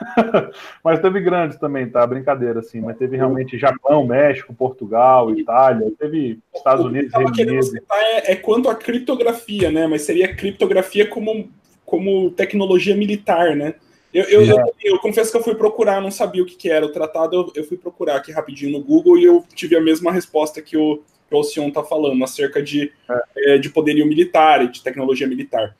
[0.82, 2.06] mas teve grandes também, tá?
[2.06, 2.80] Brincadeira, assim.
[2.80, 7.78] Mas teve realmente Japão, México, Portugal, Itália, teve Estados Unidos, Reino Unido.
[7.92, 9.86] É, é quanto à criptografia, né?
[9.86, 11.50] Mas seria criptografia como,
[11.84, 13.74] como tecnologia militar, né?
[14.12, 16.84] Eu, eu, eu, eu, confesso que eu fui procurar, não sabia o que, que era
[16.84, 20.10] o tratado, eu, eu, fui procurar aqui rapidinho no Google e eu tive a mesma
[20.10, 23.54] resposta que o, que o Alcion está falando, acerca de, é.
[23.54, 25.76] É, de poderio militar e de tecnologia militar.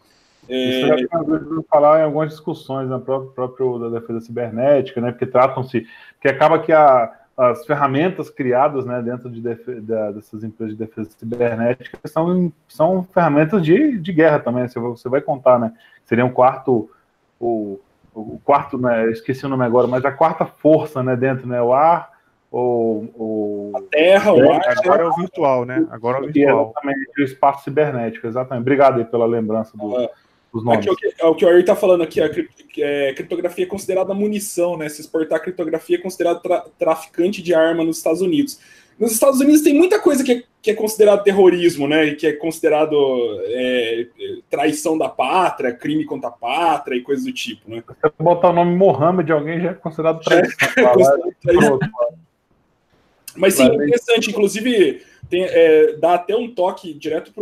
[0.49, 0.55] É...
[0.55, 5.11] Isso já foi falar em algumas discussões na própria, própria da defesa cibernética, né?
[5.11, 5.87] Porque tratam-se,
[6.21, 11.09] que acaba que a, as ferramentas criadas, né, dentro de da, dessas empresas de defesa
[11.17, 14.67] cibernética são, são ferramentas de, de guerra também.
[14.67, 15.73] Você, você vai contar, né?
[16.05, 16.91] Seria um quarto
[17.39, 17.79] o,
[18.15, 19.11] o quarto, né?
[19.11, 21.15] Esqueci o nome agora, mas a quarta força, né?
[21.15, 21.63] Dentro, né?
[21.63, 22.11] O ar,
[22.51, 23.73] ou, ou...
[23.77, 24.61] A Terra, o ar.
[24.79, 25.87] Agora é o virtual, né?
[25.91, 26.73] Agora é o virtual.
[26.73, 28.63] Exatamente, o espaço cibernético, exatamente.
[28.63, 30.11] Obrigado aí pela lembrança do, ah,
[30.53, 30.81] dos nomes.
[30.81, 32.31] Aqui, o, que, o que o Ari está falando aqui, a
[32.79, 34.89] é, criptografia é considerada munição, né?
[34.89, 38.59] Se exportar criptografia é considerado tra traficante de arma nos Estados Unidos.
[38.99, 42.07] Nos Estados Unidos tem muita coisa que é, que é considerado terrorismo, né?
[42.07, 42.97] E que é considerado
[43.45, 44.07] é,
[44.51, 47.83] traição da pátria, crime contra a pátria e coisas do tipo, né?
[47.87, 50.53] Se botar o nome Mohammed de alguém já é considerado traição.
[50.77, 51.79] É, é considerado traição.
[53.37, 54.31] Mas sim, interessante.
[54.31, 57.33] Inclusive, tem, é, dá até um toque direto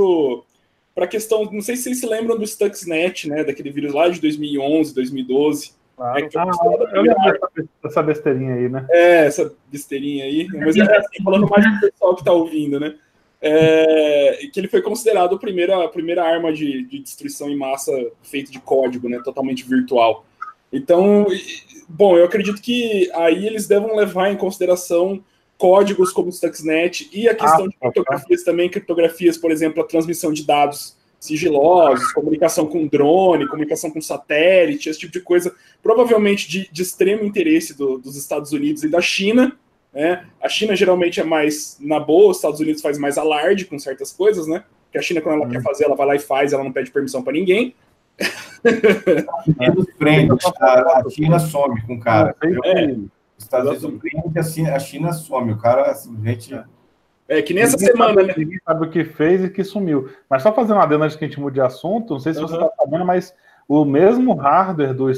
[0.96, 1.44] para a questão.
[1.52, 3.44] Não sei se vocês se lembram do Stuxnet, né?
[3.44, 5.72] Daquele vírus lá de 2011, 2012.
[5.94, 6.18] Claro.
[6.18, 6.50] É, ah,
[6.94, 8.86] eu lembro dessa besteirinha aí, né?
[8.90, 10.46] É, essa besteirinha aí.
[10.54, 12.94] Mas é assim, falando mais do pessoal que está ouvindo, né?
[13.42, 17.92] É, que ele foi considerado a primeira, a primeira arma de, de destruição em massa
[18.22, 19.20] feita de código, né?
[19.22, 20.24] Totalmente virtual.
[20.72, 21.26] Então,
[21.86, 25.22] bom, eu acredito que aí eles devem levar em consideração
[25.58, 27.90] códigos como o Stuxnet e a questão ah, de tá.
[27.90, 28.50] criptografias tá.
[28.50, 34.88] também, criptografias, por exemplo, a transmissão de dados sigilosos, comunicação com drone, comunicação com satélite,
[34.88, 39.00] esse tipo de coisa, provavelmente de, de extremo interesse do, dos Estados Unidos e da
[39.00, 39.56] China.
[39.92, 40.26] Né?
[40.42, 44.12] A China geralmente é mais na boa, os Estados Unidos faz mais alarde com certas
[44.12, 44.62] coisas, né?
[44.84, 45.50] Porque a China, quando ela hum.
[45.50, 47.74] quer fazer, ela vai lá e faz, ela não pede permissão para ninguém.
[49.98, 52.36] prende, a, a China some com o cara.
[52.64, 52.94] É.
[53.36, 55.52] Os Estados Unidos prende, a China some.
[55.52, 56.58] O cara simplesmente.
[57.28, 58.34] É que nem essa semana, né?
[58.36, 60.08] Ninguém sabe o que fez e que sumiu.
[60.30, 62.40] Mas só fazendo uma adendo antes que a gente mude de assunto, não sei se
[62.40, 62.46] uhum.
[62.46, 63.34] você está sabendo, mas
[63.68, 65.10] o mesmo hardware do,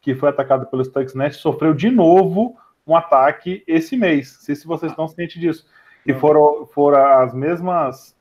[0.00, 2.56] que foi atacado pelo Stuxnet sofreu de novo
[2.86, 4.34] um ataque esse mês.
[4.34, 5.66] Não sei se vocês estão cientes disso.
[6.04, 8.16] E foram, foram as mesmas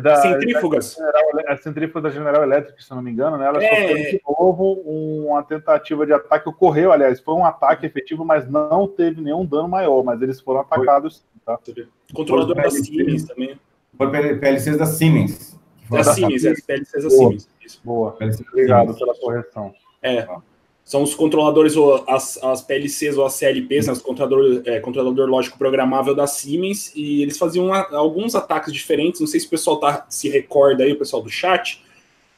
[0.00, 0.96] da, centrífugas.
[0.96, 3.46] Da, a centrífuga da General Electric, se não me engano, né?
[3.46, 3.68] Ela é.
[3.68, 6.48] sofreu de novo uma tentativa de ataque.
[6.48, 10.02] Ocorreu, aliás, foi um ataque efetivo, mas não teve nenhum dano maior.
[10.02, 11.24] Mas eles foram atacados.
[11.44, 11.58] Tá?
[12.14, 13.58] Controlador da Siemens também.
[13.96, 15.60] Foi PLCs da Siemens.
[15.90, 17.48] Da Siemens, é, PLCs da Siemens.
[17.84, 18.16] Boa.
[18.50, 19.74] Obrigado pela correção.
[20.02, 20.20] É.
[20.20, 20.40] Ah
[20.84, 21.74] são os controladores,
[22.08, 26.92] as, as PLCs ou as CLPs, né, os controlador, é, controlador lógico programável da Siemens,
[26.94, 30.84] e eles faziam a, alguns ataques diferentes, não sei se o pessoal tá, se recorda
[30.84, 31.82] aí, o pessoal do chat,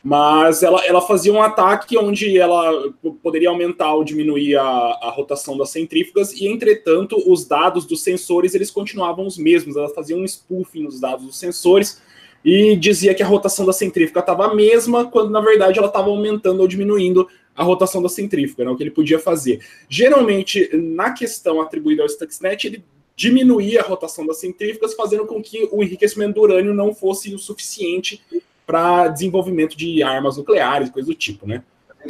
[0.02, 2.92] mas ela, ela fazia um ataque onde ela
[3.22, 8.54] poderia aumentar ou diminuir a, a rotação das centrífugas, e entretanto os dados dos sensores
[8.54, 12.02] eles continuavam os mesmos, ela fazia um spoofing nos dados dos sensores,
[12.44, 16.10] e dizia que a rotação da centrífuga estava a mesma, quando na verdade ela estava
[16.10, 17.26] aumentando ou diminuindo
[17.56, 19.64] a rotação da centrífuga, né, o que ele podia fazer.
[19.88, 22.84] Geralmente, na questão atribuída ao Stuxnet, ele
[23.16, 27.38] diminuía a rotação das centrífugas, fazendo com que o enriquecimento do urânio não fosse o
[27.38, 28.20] suficiente
[28.66, 31.62] para desenvolvimento de armas nucleares, coisa do tipo, né?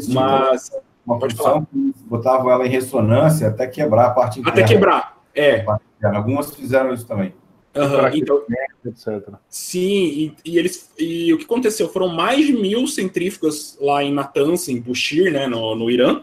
[0.09, 0.71] Mas
[1.07, 1.67] uma pode falar.
[2.07, 4.63] botava ela em ressonância até quebrar a parte interna.
[4.63, 5.65] Até quebrar, é.
[6.03, 7.35] Algumas fizeram isso também.
[7.77, 8.45] Uhum, então,
[8.87, 9.35] etc.
[9.49, 14.13] Sim, e, e, eles e o que aconteceu foram mais de mil centrífugas lá em
[14.13, 16.23] Natanz, em Bushir, né, no, no Irã,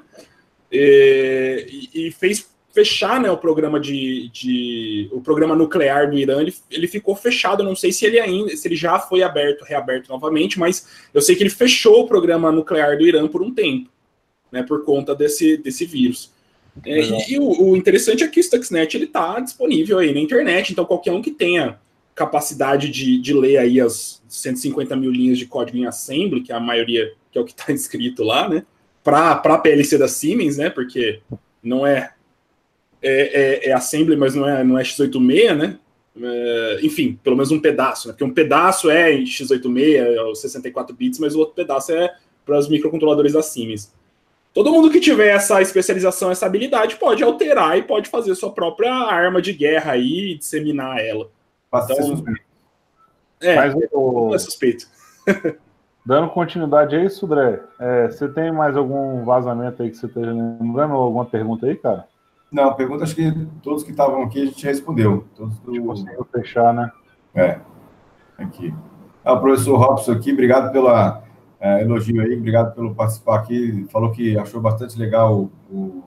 [0.71, 6.55] e, e, fez fechar, né, o programa de, de, o programa nuclear do Irã, ele,
[6.69, 7.63] ele ficou fechado.
[7.63, 11.35] Não sei se ele ainda, se ele já foi aberto, reaberto novamente, mas eu sei
[11.35, 13.89] que ele fechou o programa nuclear do Irã por um tempo,
[14.49, 16.31] né, por conta desse desse vírus.
[16.85, 20.19] É, e, e o, o, interessante é que o Stuxnet ele está disponível aí na
[20.19, 21.79] internet, então qualquer um que tenha
[22.15, 26.55] capacidade de, de ler aí as 150 mil linhas de código em assembly, que é
[26.55, 28.65] a maioria, que é o que está escrito lá, né?
[29.03, 30.69] Para a PLC da Siemens, né?
[30.69, 31.21] Porque
[31.61, 32.13] não é,
[33.01, 35.79] é, é, é assembly, mas não é, não é x86, né?
[36.21, 38.13] É, enfim, pelo menos um pedaço, né?
[38.13, 42.13] Porque um pedaço é em x86, é 64 bits, mas o outro pedaço é
[42.45, 43.91] para os microcontroladores da Siemens.
[44.53, 48.93] Todo mundo que tiver essa especialização, essa habilidade, pode alterar e pode fazer sua própria
[48.93, 51.29] arma de guerra aí e disseminar ela.
[51.69, 52.41] Passa então, suspeito.
[53.39, 54.35] É, Mas o...
[54.35, 54.87] é suspeito.
[56.05, 60.31] Dando continuidade a isso, André, é, você tem mais algum vazamento aí que você esteja
[60.31, 62.07] lembrando ou alguma pergunta aí, cara?
[62.51, 63.31] Não, pergunta acho que
[63.63, 65.25] todos que estavam aqui a gente respondeu.
[65.35, 65.81] Todos do...
[65.83, 66.91] Conseguiu fechar, né?
[67.33, 67.59] É.
[68.37, 68.73] Aqui.
[69.23, 71.23] Ah, o professor Robson aqui, obrigado pela
[71.61, 73.85] é, elogio aí, obrigado pelo participar aqui.
[73.91, 76.03] Falou que achou bastante legal o, o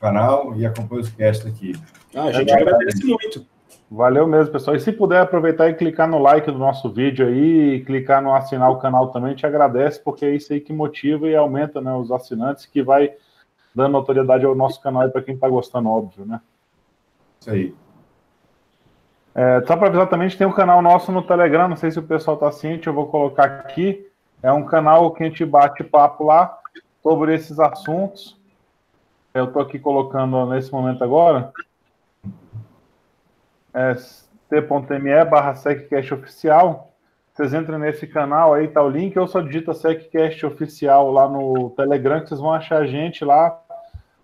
[0.00, 1.74] canal e acompanha os cast aqui.
[2.14, 3.44] Ah, a gente é, agradece muito.
[3.90, 4.76] Valeu mesmo, pessoal.
[4.76, 8.32] E se puder aproveitar e clicar no like do nosso vídeo aí, e clicar no
[8.32, 11.92] assinar o canal também, te agradece, porque é isso aí que motiva e aumenta né,
[11.92, 13.12] os assinantes, que vai
[13.74, 16.40] dando autoridade ao nosso canal para quem está gostando, óbvio, né?
[17.40, 17.74] Isso aí.
[19.34, 21.90] É, só para avisar também, a gente tem um canal nosso no Telegram, não sei
[21.90, 24.06] se o pessoal está ciente, eu vou colocar aqui.
[24.44, 26.58] É um canal que a gente bate papo lá
[27.02, 28.38] sobre esses assuntos.
[29.32, 31.50] Eu estou aqui colocando nesse momento agora.
[33.72, 33.94] É
[34.50, 36.90] t.me barra SecCast oficial.
[37.32, 41.70] Vocês entram nesse canal aí, tá o link, ou só digita SecCast oficial lá no
[41.70, 43.58] Telegram, que vocês vão achar a gente lá.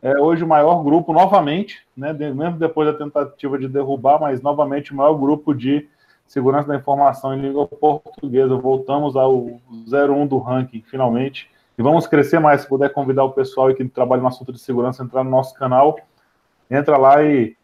[0.03, 4.93] É hoje o maior grupo, novamente, né, mesmo depois da tentativa de derrubar, mas novamente
[4.93, 5.89] o maior grupo de
[6.31, 8.55] segurança da informação em língua portuguesa.
[8.55, 11.51] Voltamos ao 01 do ranking, finalmente.
[11.77, 12.61] E vamos crescer mais.
[12.61, 15.99] Se puder convidar o pessoal que trabalha no assunto de segurança, entrar no nosso canal,
[16.71, 17.57] entra lá e,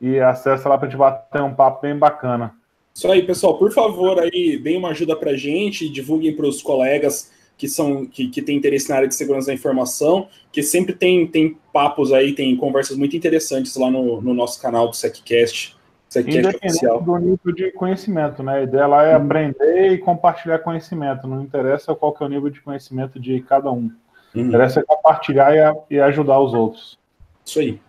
[0.00, 2.54] e acessa lá para a gente bater um papo bem bacana.
[2.94, 3.58] Isso aí, pessoal.
[3.58, 8.06] Por favor, aí, deem uma ajuda para a gente, divulguem para os colegas que são
[8.06, 12.12] que, que têm interesse na área de segurança da informação, que sempre tem, tem papos
[12.12, 15.76] aí, tem conversas muito interessantes lá no, no nosso canal do SecCast.
[16.20, 18.56] Independente do nível de conhecimento, né?
[18.56, 21.26] A ideia lá é aprender e compartilhar conhecimento.
[21.26, 23.90] Não interessa qual que é o nível de conhecimento de cada um.
[24.34, 24.42] Uhum.
[24.42, 26.98] Interessa é compartilhar e, e ajudar os outros.
[27.44, 27.80] Isso aí.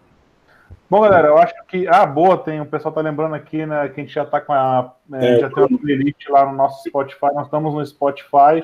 [0.90, 1.88] Bom, galera, eu acho que.
[1.88, 2.62] Ah, boa, tem.
[2.62, 3.88] O pessoal tá lembrando aqui, né?
[3.90, 4.94] Que a gente já tá com a.
[5.14, 7.34] É, é, já tem uma playlist lá no nosso Spotify.
[7.34, 8.64] Nós estamos no Spotify,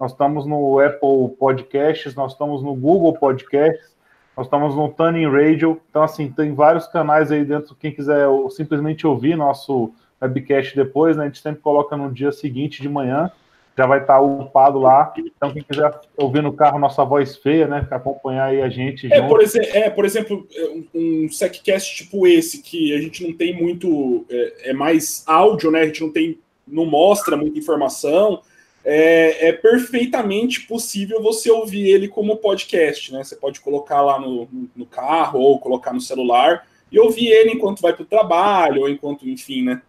[0.00, 3.94] nós estamos no Apple Podcasts, nós estamos no Google Podcasts,
[4.38, 5.80] nós estamos no Tuning Radio.
[5.90, 7.74] Então, assim, tem vários canais aí dentro.
[7.74, 11.24] Quem quiser simplesmente ouvir nosso webcast depois, né?
[11.24, 13.32] A gente sempre coloca no dia seguinte de manhã
[13.76, 15.12] já vai estar upado lá.
[15.16, 17.86] Então, quem quiser ouvir no carro nossa voz feia, né?
[17.90, 19.12] Acompanhar aí a gente.
[19.12, 20.46] É, por, exe é por, exemplo,
[20.94, 24.24] um, um SecCast tipo esse, que a gente não tem muito.
[24.30, 25.80] É, é, mais áudio, né?
[25.80, 26.38] A gente não tem.
[26.66, 28.42] não mostra muita informação.
[28.90, 33.22] É, é, perfeitamente possível você ouvir ele como podcast, né?
[33.22, 37.82] Você pode colocar lá no, no carro ou colocar no celular e ouvir ele enquanto
[37.82, 39.82] vai para o trabalho ou enquanto, enfim, né?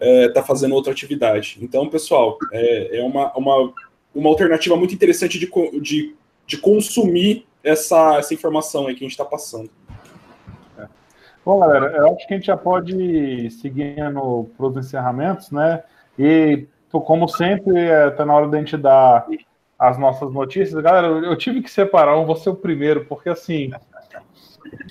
[0.00, 1.58] é, tá fazendo outra atividade.
[1.60, 3.72] Então, pessoal, é, é uma, uma,
[4.14, 6.14] uma alternativa muito interessante de, de,
[6.46, 9.70] de consumir essa, essa informação aí que a gente está passando.
[11.44, 15.82] Bom, galera, eu acho que a gente já pode ir seguindo para os encerramentos, né?
[16.18, 17.78] E, como sempre,
[18.08, 19.26] está é, na hora da gente dar
[19.78, 20.82] as nossas notícias.
[20.82, 23.70] Galera, eu tive que separar, eu vou ser o primeiro, porque assim.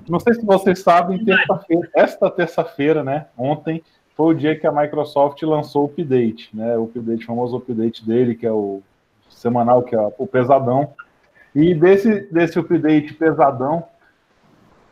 [0.10, 3.28] Não sei se vocês sabem, terça-feira, esta terça-feira, né?
[3.38, 3.84] Ontem,
[4.16, 6.78] foi o dia que a Microsoft lançou o update, né?
[6.78, 8.82] O update, o famoso update dele, que é o
[9.30, 10.94] semanal, que é o pesadão.
[11.54, 13.84] E desse, desse update pesadão,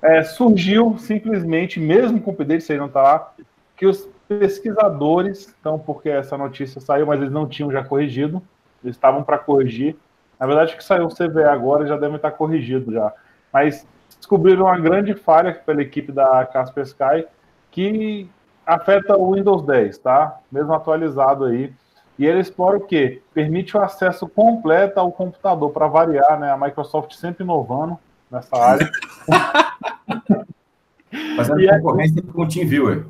[0.02, 3.34] é, surgiu simplesmente, mesmo com o update, você não está lá,
[3.76, 8.42] que os pesquisadores, então, porque essa notícia saiu, mas eles não tinham já corrigido,
[8.84, 9.96] eles estavam para corrigir.
[10.40, 13.14] Na verdade, que saiu o CVE agora já deve estar corrigido já.
[13.52, 17.26] Mas descobriram uma grande falha pela equipe da Kaspersky,
[17.72, 18.30] que
[18.66, 20.40] afeta o Windows 10, tá?
[20.52, 21.74] Mesmo atualizado aí.
[22.18, 23.22] E ele explora o quê?
[23.34, 26.52] Permite o acesso completo ao computador, para variar, né?
[26.52, 27.98] A Microsoft sempre inovando
[28.32, 28.90] nessa área.
[31.36, 32.32] Fazendo e concorrência é...
[32.32, 33.06] com o TeamViewer.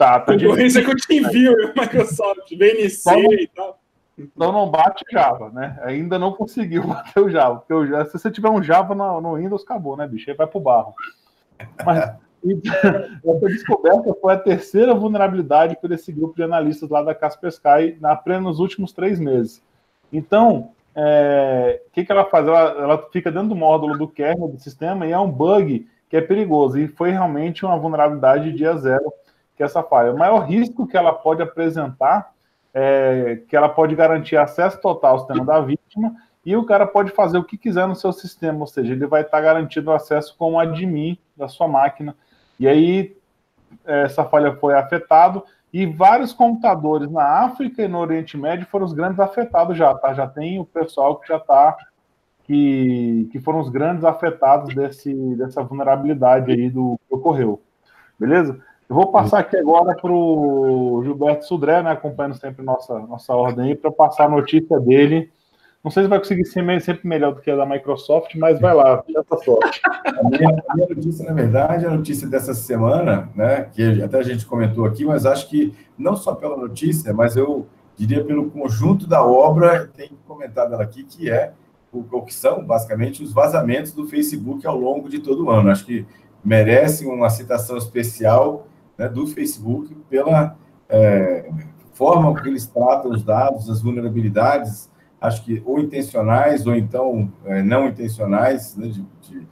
[0.00, 3.78] Tá, tá concorrência com o TeamViewer, Microsoft, VNC não, e tal.
[4.18, 5.78] Então não bate Java, né?
[5.82, 7.56] Ainda não conseguiu bater o Java.
[7.56, 10.30] Porque o se você tiver um Java no, no Windows, acabou, né, bicho?
[10.30, 10.94] Aí vai pro barro.
[11.84, 11.98] Mas
[13.22, 18.12] essa descoberta foi a terceira vulnerabilidade por esse grupo de analistas lá da Kaspersky na
[18.12, 19.62] apenas nos últimos três meses.
[20.10, 22.48] Então, o é, que, que ela faz?
[22.48, 26.16] Ela, ela fica dentro do módulo do kernel do sistema e é um bug que
[26.16, 26.78] é perigoso.
[26.78, 29.12] E foi realmente uma vulnerabilidade de dia zero
[29.60, 30.10] que é essa falha.
[30.10, 32.32] O maior risco que ela pode apresentar
[32.72, 36.14] é que ela pode garantir acesso total ao sistema da vítima
[36.46, 39.20] e o cara pode fazer o que quiser no seu sistema, ou seja, ele vai
[39.20, 42.16] estar garantido acesso como admin da sua máquina
[42.58, 43.14] e aí
[43.84, 48.94] essa falha foi afetado e vários computadores na África e no Oriente Médio foram os
[48.94, 50.14] grandes afetados já, tá?
[50.14, 51.76] Já tem o pessoal que já está
[52.44, 57.60] que, que foram os grandes afetados desse, dessa vulnerabilidade aí do que ocorreu.
[58.18, 58.58] Beleza?
[58.90, 63.74] Eu vou passar aqui agora para o Gilberto Sudré, né, acompanhando sempre nossa, nossa ordem
[63.74, 65.30] para passar a notícia dele
[65.82, 68.74] não sei se vai conseguir ser sempre melhor do que a da Microsoft, mas vai
[68.74, 69.80] lá, tenta sorte.
[70.04, 74.18] A minha, a minha notícia, na verdade, é a notícia dessa semana, né, que até
[74.18, 77.66] a gente comentou aqui, mas acho que não só pela notícia, mas eu
[77.96, 81.52] diria pelo conjunto da obra, tem comentado ela aqui, que é
[81.90, 85.70] o, o que são, basicamente, os vazamentos do Facebook ao longo de todo o ano.
[85.70, 86.06] Acho que
[86.44, 88.66] merece uma citação especial
[89.00, 90.54] né, do Facebook pela
[90.86, 91.50] é,
[91.94, 97.62] forma como eles tratam os dados, as vulnerabilidades, acho que ou intencionais ou então é,
[97.62, 99.46] não intencionais, né, de, de,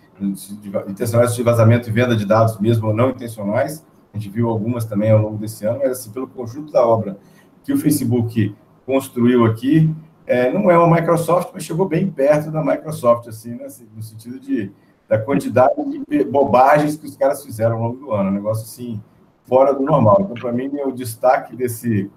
[0.60, 3.86] de, intencionais de vazamento e venda de dados mesmo ou não intencionais.
[4.12, 7.16] A gente viu algumas também ao longo desse ano, mas assim, pelo conjunto da obra
[7.64, 9.94] que o Facebook construiu aqui,
[10.26, 14.02] é, não é uma Microsoft, mas chegou bem perto da Microsoft, assim, né, assim, no
[14.02, 14.70] sentido de
[15.08, 15.72] da quantidade
[16.06, 19.00] de bobagens que os caras fizeram ao longo do ano, um negócio assim
[19.48, 20.18] fora do normal.
[20.20, 22.10] Então, para mim, o destaque desse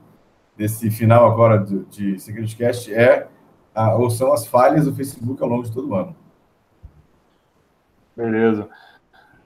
[0.56, 3.28] desse final agora de, de Security Cast é
[3.74, 6.16] ah, ou são as falhas do Facebook ao longo de todo o ano.
[8.16, 8.68] Beleza.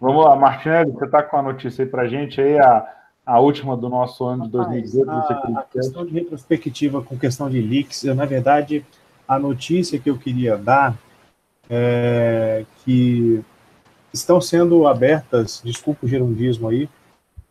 [0.01, 2.85] Vamos lá, Martinelli, você está com a notícia aí para a gente aí, a,
[3.25, 5.09] a última do nosso ano de 2018.
[5.09, 8.85] A, a questão de retrospectiva com questão de leaks, eu, na verdade,
[9.27, 10.97] a notícia que eu queria dar
[11.69, 13.43] é que
[14.11, 16.89] estão sendo abertas, desculpa o gerundismo aí,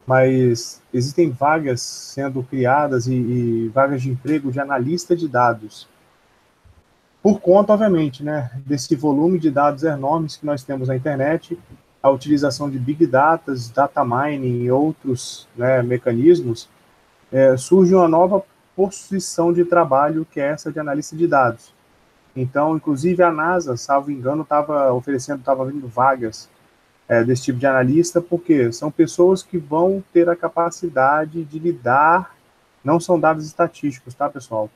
[0.07, 5.88] mas existem vagas sendo criadas e, e vagas de emprego de analista de dados
[7.24, 11.59] por conta, obviamente, né, desse volume de dados enormes que nós temos na internet,
[12.02, 16.68] a utilização de big data, data mining e outros né, mecanismos,
[17.32, 18.44] é, surge uma nova
[18.76, 21.72] posição de trabalho que é essa de analista de dados.
[22.36, 26.50] Então, inclusive a NASA, salvo engano, estava oferecendo, estava vindo vagas
[27.09, 32.34] é, desse tipo de analista, porque são pessoas que vão ter a capacidade de lidar,
[32.82, 34.70] não são dados estatísticos, tá, pessoal?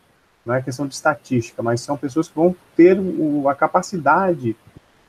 [0.45, 4.57] Não é questão de estatística, mas são pessoas que vão ter o, a capacidade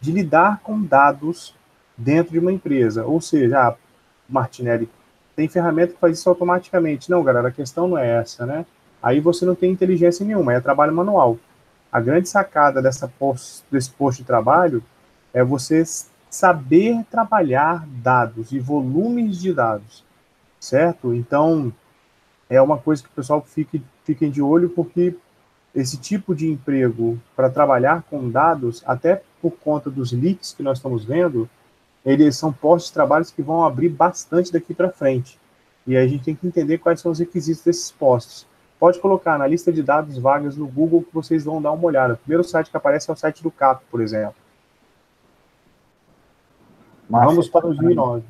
[0.01, 1.55] de lidar com dados
[1.97, 3.05] dentro de uma empresa.
[3.05, 3.75] Ou seja, ah,
[4.27, 4.89] Martinelli,
[5.35, 7.09] tem ferramenta que faz isso automaticamente.
[7.09, 8.65] Não, galera, a questão não é essa, né?
[9.01, 11.37] Aí você não tem inteligência nenhuma, é trabalho manual.
[11.91, 14.83] A grande sacada dessa post, desse posto de trabalho
[15.33, 15.83] é você
[16.29, 20.03] saber trabalhar dados e volumes de dados,
[20.59, 21.13] certo?
[21.13, 21.73] Então,
[22.49, 25.15] é uma coisa que o pessoal fique, fiquem de olho, porque
[25.73, 30.77] esse tipo de emprego para trabalhar com dados, até por conta dos leaks que nós
[30.77, 31.49] estamos vendo,
[32.05, 35.39] eles são postos de trabalhos que vão abrir bastante daqui para frente.
[35.85, 38.47] E aí a gente tem que entender quais são os requisitos desses postos.
[38.79, 42.13] Pode colocar na lista de dados vagas no Google que vocês vão dar uma olhada.
[42.13, 44.35] O primeiro site que aparece é o site do CAP, por exemplo.
[47.09, 47.25] Massa.
[47.25, 48.23] Vamos para 2009.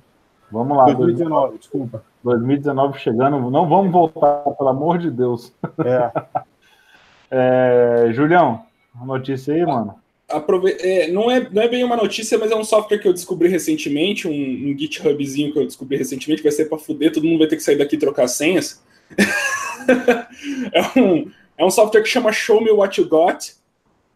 [0.52, 0.86] Vamos lá.
[0.86, 2.04] 2019, desculpa.
[2.24, 3.52] 2019 chegando.
[3.52, 5.54] Não vamos voltar, pelo amor de Deus.
[5.86, 6.12] É.
[8.10, 8.64] é Julião,
[9.06, 9.96] notícia aí, mano.
[10.30, 10.78] Aprove...
[10.80, 13.48] É, não, é, não é bem uma notícia, mas é um software que eu descobri
[13.48, 17.48] recentemente, um, um GitHubzinho que eu descobri recentemente, vai ser para fuder, todo mundo vai
[17.48, 18.84] ter que sair daqui e trocar senhas.
[20.72, 23.54] é, um, é um software que chama Show Me What You Got,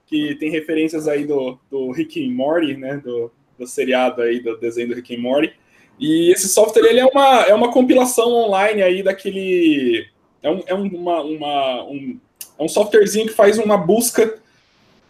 [0.05, 4.57] que tem referências aí do, do Rick and Morty, né, do, do seriado aí, do
[4.57, 5.53] desenho do Rick and Morty.
[5.99, 10.07] E esse software ele é uma, é uma compilação online aí daquele.
[10.41, 12.19] É um, é uma, uma, um,
[12.59, 14.37] é um softwarezinho que faz uma busca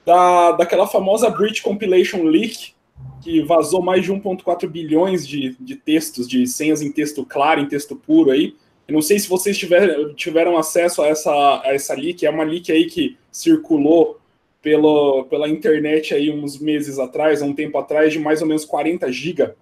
[0.06, 2.74] da, daquela famosa Breach Compilation Leak,
[3.22, 7.68] que vazou mais de 1,4 bilhões de, de textos, de senhas em texto claro, em
[7.68, 8.56] texto puro aí.
[8.88, 12.44] Eu não sei se vocês tiver, tiveram acesso a essa, a essa leak, é uma
[12.44, 14.20] leak aí que circulou
[14.64, 19.12] pelo, pela internet aí uns meses atrás, um tempo atrás, de mais ou menos 40
[19.12, 19.54] GB.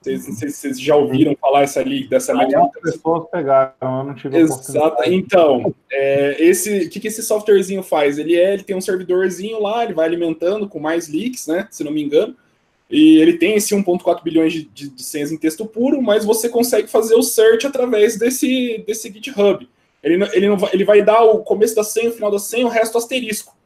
[0.00, 2.54] Vocês, não sei se vocês já ouviram falar essa leak, dessa leak.
[2.54, 5.02] As pessoas pegaram, eu não tive Exato.
[5.06, 8.18] Então, é, esse, o que, que esse softwarezinho faz?
[8.18, 11.68] Ele, é, ele tem um servidorzinho lá, ele vai alimentando com mais leaks, né?
[11.70, 12.34] Se não me engano.
[12.90, 16.48] E ele tem esse 1.4 bilhões de, de, de senhas em texto puro, mas você
[16.48, 19.68] consegue fazer o search através desse, desse GitHub.
[20.02, 22.66] Ele, ele, não vai, ele vai dar o começo da senha, o final da senha,
[22.66, 23.56] o resto asterisco.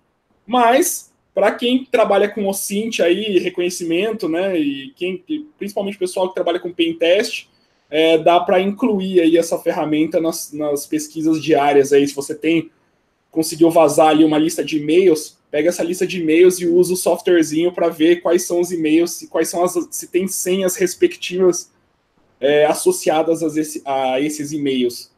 [0.47, 5.23] Mas, para quem trabalha com OSINT aí, reconhecimento, né, e quem,
[5.59, 7.47] principalmente o pessoal que trabalha com pen test,
[7.91, 12.71] é, dá para incluir aí essa ferramenta nas, nas pesquisas diárias aí, se você tem
[13.33, 16.97] conseguiu vazar ali uma lista de e-mails, pega essa lista de e-mails e usa o
[16.97, 21.73] softwarezinho para ver quais são os e-mails e quais são as se tem senhas respectivas
[22.39, 25.12] é, associadas a, esse, a esses e-mails.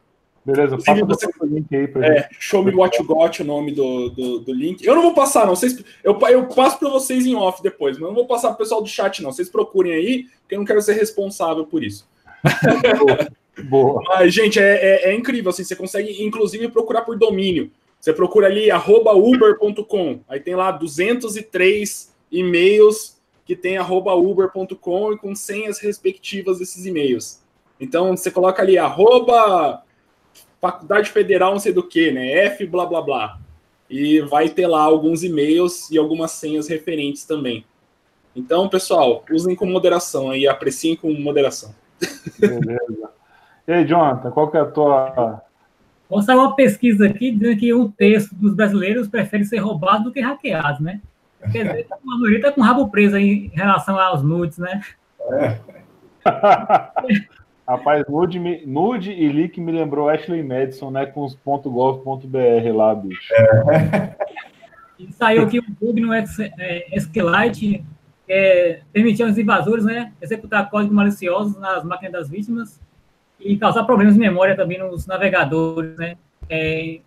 [0.45, 1.25] Beleza, passa você...
[1.41, 2.35] o link aí pra é, gente.
[2.39, 4.85] Show me what you got, o nome do, do, do, link.
[4.85, 5.55] Eu não vou passar, não.
[5.55, 8.59] Vocês, eu, eu passo para vocês em off depois, mas eu não vou passar pro
[8.59, 9.31] pessoal do chat, não.
[9.31, 12.07] Vocês procurem aí, porque eu não quero ser responsável por isso.
[12.99, 13.27] Boa.
[13.63, 14.01] Boa.
[14.05, 15.49] Mas, gente, é, é, é, incrível.
[15.49, 17.71] Assim, você consegue, inclusive, procurar por domínio.
[17.99, 20.19] Você procura ali, uber.com.
[20.27, 27.41] Aí tem lá 203 e-mails que tem uber.com e com senhas respectivas desses e-mails.
[27.79, 29.83] Então, você coloca ali, arroba
[30.65, 32.31] Faculdade Federal não sei do que, né?
[32.45, 33.39] F blá blá blá.
[33.87, 37.63] E vai ter lá alguns e-mails e algumas senhas referentes também.
[38.35, 41.73] Então, pessoal, usem com moderação aí, apreciem com moderação.
[42.39, 43.09] Beleza.
[43.67, 45.41] E aí, Jonathan, qual que é a tua.
[46.09, 50.11] Vou sair uma pesquisa aqui dizendo que um terço dos brasileiros prefere ser roubado do
[50.11, 50.99] que hackeado, né?
[51.51, 54.81] Quer dizer, a maioria está com o rabo preso aí em relação aos nudes, né?
[55.31, 55.59] É.
[57.67, 61.05] Rapaz, nude, nude e leak me lembrou Ashley Madison, né?
[61.05, 63.33] Com os .gov.br lá, bicho.
[63.33, 64.25] É.
[64.97, 67.85] E saiu aqui um bug no SQLite que
[68.29, 70.13] é, permitia aos invasores, né?
[70.21, 72.81] Executar códigos maliciosos nas máquinas das vítimas
[73.39, 76.15] e causar problemas de memória também nos navegadores, né?
[76.49, 76.99] É,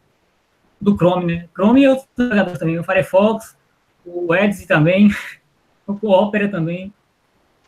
[0.80, 1.48] do Chrome, né?
[1.54, 3.56] Chrome e outros navegadores também, o Firefox,
[4.04, 5.10] o Edge também,
[5.86, 6.92] o Opera também.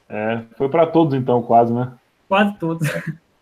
[0.09, 1.93] É, foi para todos então, quase, né?
[2.31, 2.89] Quase todos.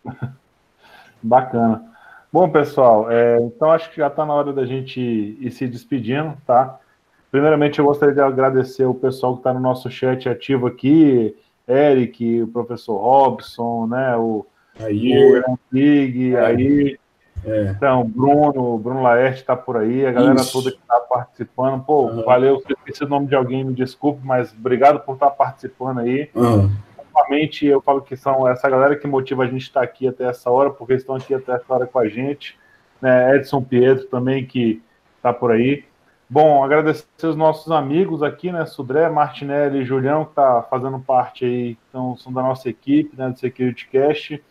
[1.22, 1.84] Bacana.
[2.32, 6.34] Bom, pessoal, é, então acho que já está na hora da gente ir se despedindo,
[6.46, 6.78] tá?
[7.30, 11.36] Primeiramente, eu gostaria de agradecer o pessoal que está no nosso chat ativo aqui,
[11.68, 14.16] Eric, o professor Robson, né?
[14.16, 14.46] O
[14.80, 16.46] o Pig, é.
[16.46, 16.98] aí.
[17.44, 17.74] É.
[17.76, 20.52] Então, Bruno, Bruno Laerte está por aí, a galera Isso.
[20.52, 21.84] toda que está participando.
[21.84, 22.24] Pô, uhum.
[22.24, 25.32] valeu, se eu esqueci o nome de alguém, me desculpe, mas obrigado por estar tá
[25.32, 26.30] participando aí.
[26.34, 26.70] Uhum
[27.18, 30.50] novamente, eu falo que são essa galera que motiva a gente estar aqui até essa
[30.50, 32.56] hora, porque estão aqui até essa hora com a gente.
[33.00, 33.36] Né?
[33.36, 34.82] Edson Pietro também, que
[35.16, 35.84] está por aí.
[36.30, 38.66] Bom, agradecer os nossos amigos aqui, né?
[38.66, 43.30] Sudré, Martinelli e Julião, que tá fazendo parte aí, então, são da nossa equipe, né?
[43.30, 44.42] Do Security Cast.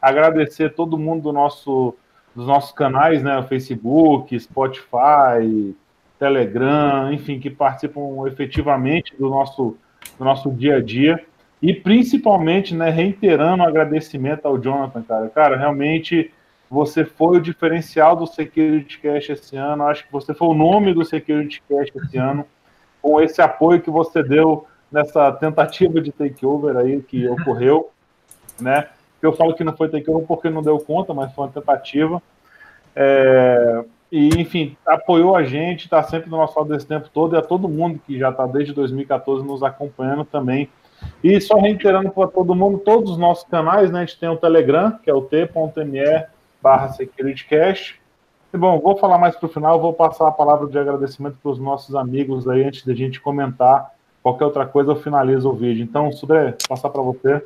[0.00, 1.94] Agradecer todo mundo do nosso,
[2.34, 3.42] dos nossos canais, né?
[3.48, 5.74] Facebook, Spotify,
[6.18, 9.76] Telegram, enfim, que participam efetivamente do nosso,
[10.18, 11.24] do nosso dia a dia.
[11.62, 15.28] E principalmente, né, reiterando o agradecimento ao Jonathan, cara.
[15.28, 16.32] Cara, realmente
[16.68, 19.84] você foi o diferencial do Security Cash esse ano.
[19.84, 22.44] Acho que você foi o nome do Security Cash esse ano,
[23.00, 27.90] com esse apoio que você deu nessa tentativa de takeover aí que ocorreu,
[28.60, 28.88] né?
[29.20, 32.20] Eu falo que não foi takeover porque não deu conta, mas foi uma tentativa.
[32.96, 37.38] É, e, enfim, apoiou a gente, está sempre no nosso lado desse tempo todo, e
[37.38, 40.68] a todo mundo que já está desde 2014 nos acompanhando também.
[41.22, 44.00] E só reiterando para todo mundo, todos os nossos canais, né?
[44.00, 46.26] A gente tem o Telegram, que é o t.me
[46.62, 48.00] barra SecurityCast.
[48.52, 51.52] E bom, vou falar mais para o final, vou passar a palavra de agradecimento para
[51.52, 53.90] os nossos amigos aí, antes da gente comentar
[54.22, 55.82] qualquer outra coisa, eu finalizo o vídeo.
[55.82, 57.42] Então, Sudré, passar para você.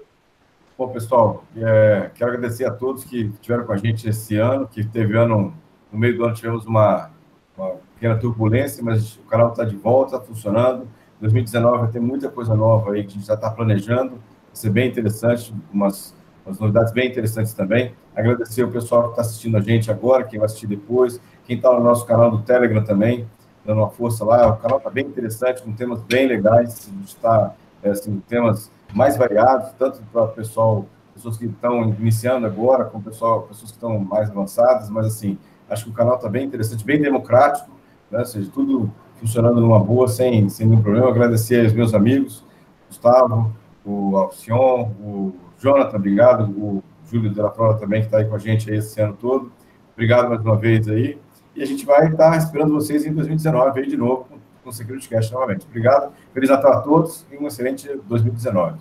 [0.76, 4.84] Bom, pessoal, é, quero agradecer a todos que estiveram com a gente esse ano, que
[4.84, 5.54] teve ano,
[5.90, 7.10] no meio do ano tivemos uma,
[7.56, 10.86] uma pequena turbulência, mas o canal está de volta, está funcionando.
[11.20, 14.20] 2019 vai ter muita coisa nova aí que a gente já está planejando, vai
[14.52, 16.14] ser bem interessante, umas
[16.46, 17.92] umas novidades bem interessantes também.
[18.14, 21.72] Agradecer o pessoal que está assistindo a gente agora, quem vai assistir depois, quem está
[21.72, 23.28] no nosso canal do Telegram também,
[23.64, 24.46] dando uma força lá.
[24.48, 28.70] O canal está bem interessante, com temas bem legais, a gente está, é, assim, temas
[28.94, 33.76] mais variados, tanto para o pessoal, pessoas que estão iniciando agora, como pessoal, pessoas que
[33.76, 35.36] estão mais avançadas, mas assim,
[35.68, 37.70] acho que o canal está bem interessante, bem democrático,
[38.10, 38.20] né?
[38.20, 41.08] ou seja, tudo funcionando numa boa, sem, sem nenhum problema.
[41.08, 42.44] Agradecer aos meus amigos,
[42.88, 46.44] Gustavo, o Alcion, o Jonathan, obrigado.
[46.50, 49.16] O Júlio de la Flora também, que está aí com a gente aí esse ano
[49.20, 49.52] todo.
[49.94, 51.18] Obrigado mais uma vez aí.
[51.54, 54.26] E a gente vai estar esperando vocês em 2019 aí de novo
[54.66, 55.64] com o Security Cast novamente.
[55.64, 56.12] Obrigado.
[56.34, 58.78] Feliz Natal a todos e um excelente 2019.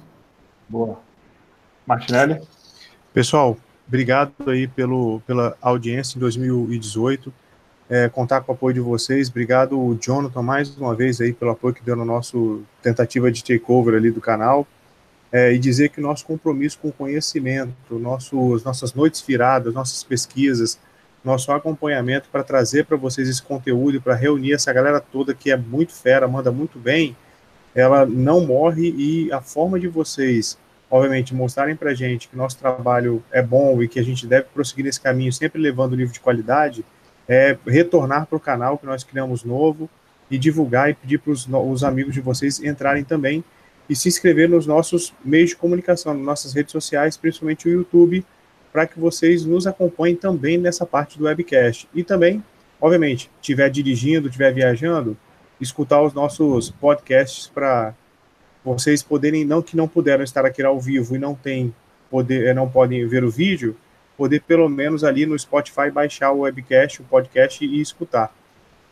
[0.67, 0.97] Boa.
[1.85, 2.41] Martinelli?
[3.13, 3.55] Pessoal,
[3.87, 7.31] obrigado aí pelo, pela audiência em 2018.
[7.87, 9.29] É, contar com o apoio de vocês.
[9.29, 13.95] Obrigado, Jonathan, mais uma vez aí pelo apoio que deu no nosso tentativa de takeover
[13.95, 14.67] ali do canal
[15.31, 20.03] é, e dizer que o nosso compromisso com o conhecimento, nossos, nossas noites viradas, nossas
[20.03, 20.79] pesquisas,
[21.25, 25.57] nosso acompanhamento para trazer para vocês esse conteúdo, para reunir essa galera toda que é
[25.57, 27.17] muito fera, manda muito bem,
[27.73, 30.57] ela não morre e a forma de vocês,
[30.89, 34.85] obviamente, mostrarem para gente que nosso trabalho é bom e que a gente deve prosseguir
[34.85, 36.85] nesse caminho, sempre levando o nível de qualidade,
[37.27, 39.89] é retornar para o canal que nós criamos novo
[40.29, 43.43] e divulgar e pedir para os amigos de vocês entrarem também
[43.89, 48.25] e se inscrever nos nossos meios de comunicação, nas nossas redes sociais, principalmente o YouTube,
[48.73, 51.87] para que vocês nos acompanhem também nessa parte do webcast.
[51.93, 52.43] E também,
[52.81, 55.15] obviamente, estiver dirigindo, estiver viajando,
[55.61, 57.93] escutar os nossos podcasts para
[58.63, 61.73] vocês poderem, não que não puderam estar aqui ao vivo e não tem
[62.09, 63.77] poder, não podem ver o vídeo,
[64.17, 68.33] poder pelo menos ali no Spotify baixar o webcast, o podcast e escutar.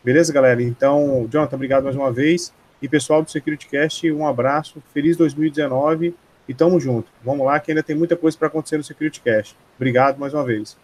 [0.04, 0.62] Beleza, galera?
[0.62, 2.54] Então, Jonathan, obrigado mais uma vez.
[2.82, 6.14] E pessoal do SecurityCast, um abraço, feliz 2019
[6.48, 7.10] e tamo junto.
[7.24, 9.56] Vamos lá que ainda tem muita coisa para acontecer no SecurityCast.
[9.78, 10.78] Obrigado mais uma vez.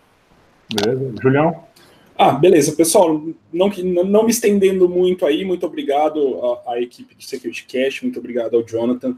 [0.74, 1.14] Beleza.
[1.22, 1.64] Julião?
[2.18, 3.22] Ah, beleza, pessoal.
[3.52, 3.70] Não,
[4.06, 8.64] não me estendendo muito aí, muito obrigado à, à equipe do SecurityCast, muito obrigado ao
[8.64, 9.18] Jonathan.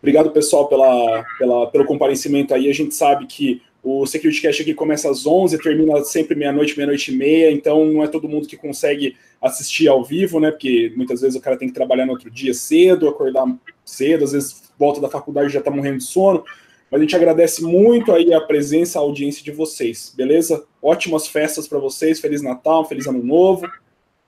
[0.00, 2.68] Obrigado, pessoal, pela, pela, pelo comparecimento aí.
[2.68, 7.14] A gente sabe que o Security Cast aqui começa às 11, termina sempre meia-noite, meia-noite
[7.14, 10.50] e meia, então não é todo mundo que consegue assistir ao vivo, né?
[10.50, 13.46] Porque muitas vezes o cara tem que trabalhar no outro dia cedo, acordar
[13.84, 16.42] cedo, às vezes volta da faculdade já tá morrendo de sono.
[16.90, 20.64] Mas a gente agradece muito aí a presença, a audiência de vocês, beleza?
[20.82, 23.68] Ótimas festas para vocês, Feliz Natal, Feliz Ano Novo.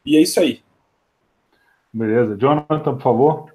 [0.06, 0.60] E é isso aí.
[1.93, 2.36] Beleza.
[2.36, 3.52] Jonathan, por favor.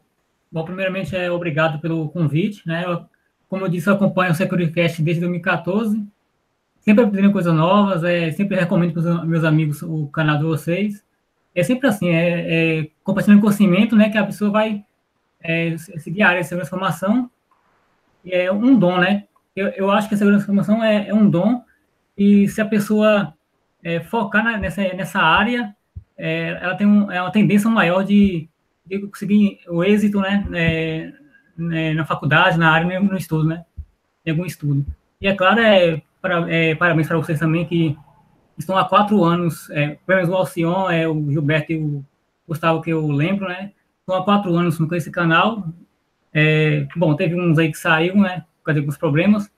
[0.51, 2.84] Bom, primeiramente, é obrigado pelo convite, né?
[2.85, 3.05] Eu
[3.53, 6.03] como eu disse, eu acompanho o SecurityCast desde 2014.
[6.80, 11.05] Sempre aprendendo coisas novas, é, sempre recomendo para os meus amigos o canal de vocês.
[11.53, 14.84] É sempre assim, é, é compartilhando conhecimento, né, que a pessoa vai
[15.39, 17.30] é, seguir a área de segurança informação.
[18.25, 19.25] É um dom, né?
[19.55, 21.63] Eu, eu acho que a segurança informação é, é um dom
[22.17, 23.35] e se a pessoa
[23.84, 25.75] é, focar na, nessa, nessa área,
[26.17, 28.49] é, ela tem um, é uma tendência maior de,
[28.84, 31.23] de conseguir o êxito, né, é,
[31.57, 33.65] né, na faculdade, na área, no estudo, né?
[34.25, 34.85] Em algum estudo.
[35.19, 37.97] E é claro, é, para, é parabéns para vocês também que
[38.57, 42.05] estão há quatro anos, é, pelo menos o Alcion, é, o Gilberto e o
[42.47, 43.71] Gustavo, que eu lembro, né?
[43.99, 45.67] Estão há quatro anos com esse canal.
[46.34, 48.45] É, bom, teve uns aí que saíram, né?
[48.59, 49.51] Por causa de alguns problemas.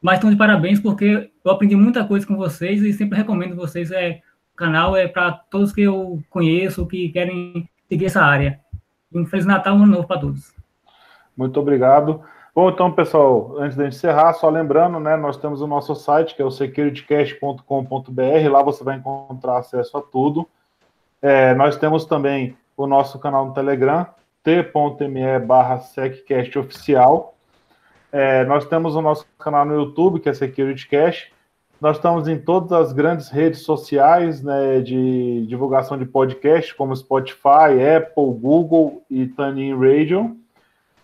[0.00, 3.90] Mas estão de parabéns porque eu aprendi muita coisa com vocês e sempre recomendo vocês
[3.90, 4.20] é,
[4.56, 8.60] canal é para todos que eu conheço, que querem seguir essa área.
[9.12, 10.54] Um Feliz Natal, um ano novo para todos.
[11.36, 12.22] Muito obrigado.
[12.54, 16.42] Bom, então, pessoal, antes de encerrar, só lembrando, né, nós temos o nosso site, que
[16.42, 20.48] é o securitycast.com.br, lá você vai encontrar acesso a tudo.
[21.20, 24.06] É, nós temos também o nosso canal no Telegram,
[24.44, 26.52] t.me barra seccast
[28.12, 31.32] É, nós temos o nosso canal no YouTube, que é SecurityCast.
[31.80, 37.82] Nós estamos em todas as grandes redes sociais né, de divulgação de podcast, como Spotify,
[37.96, 40.43] Apple, Google e Tunin Radio.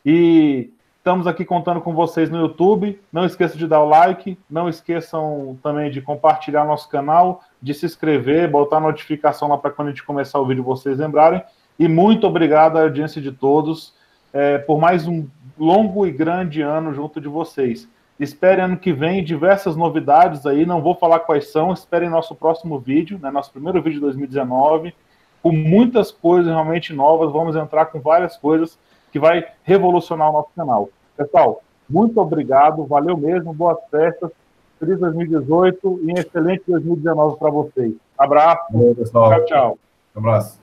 [0.04, 0.70] E
[1.00, 3.00] Estamos aqui contando com vocês no YouTube.
[3.10, 7.86] Não esqueçam de dar o like, não esqueçam também de compartilhar nosso canal, de se
[7.86, 11.42] inscrever, botar a notificação lá para quando a gente começar o vídeo vocês lembrarem.
[11.78, 13.94] E muito obrigado à audiência de todos
[14.30, 15.26] é, por mais um
[15.58, 17.88] longo e grande ano junto de vocês.
[18.18, 22.78] Esperem ano que vem diversas novidades aí, não vou falar quais são, esperem nosso próximo
[22.78, 24.94] vídeo, né, nosso primeiro vídeo de 2019,
[25.42, 28.78] com muitas coisas realmente novas, vamos entrar com várias coisas
[29.10, 30.88] que vai revolucionar o nosso canal.
[31.16, 34.30] Pessoal, muito obrigado, valeu mesmo, boas festas,
[34.78, 37.94] feliz 2018 e um excelente 2019 para vocês.
[38.16, 39.30] Abraço, pessoal.
[39.30, 39.78] Tchau, tchau.
[40.14, 40.59] Um abraço.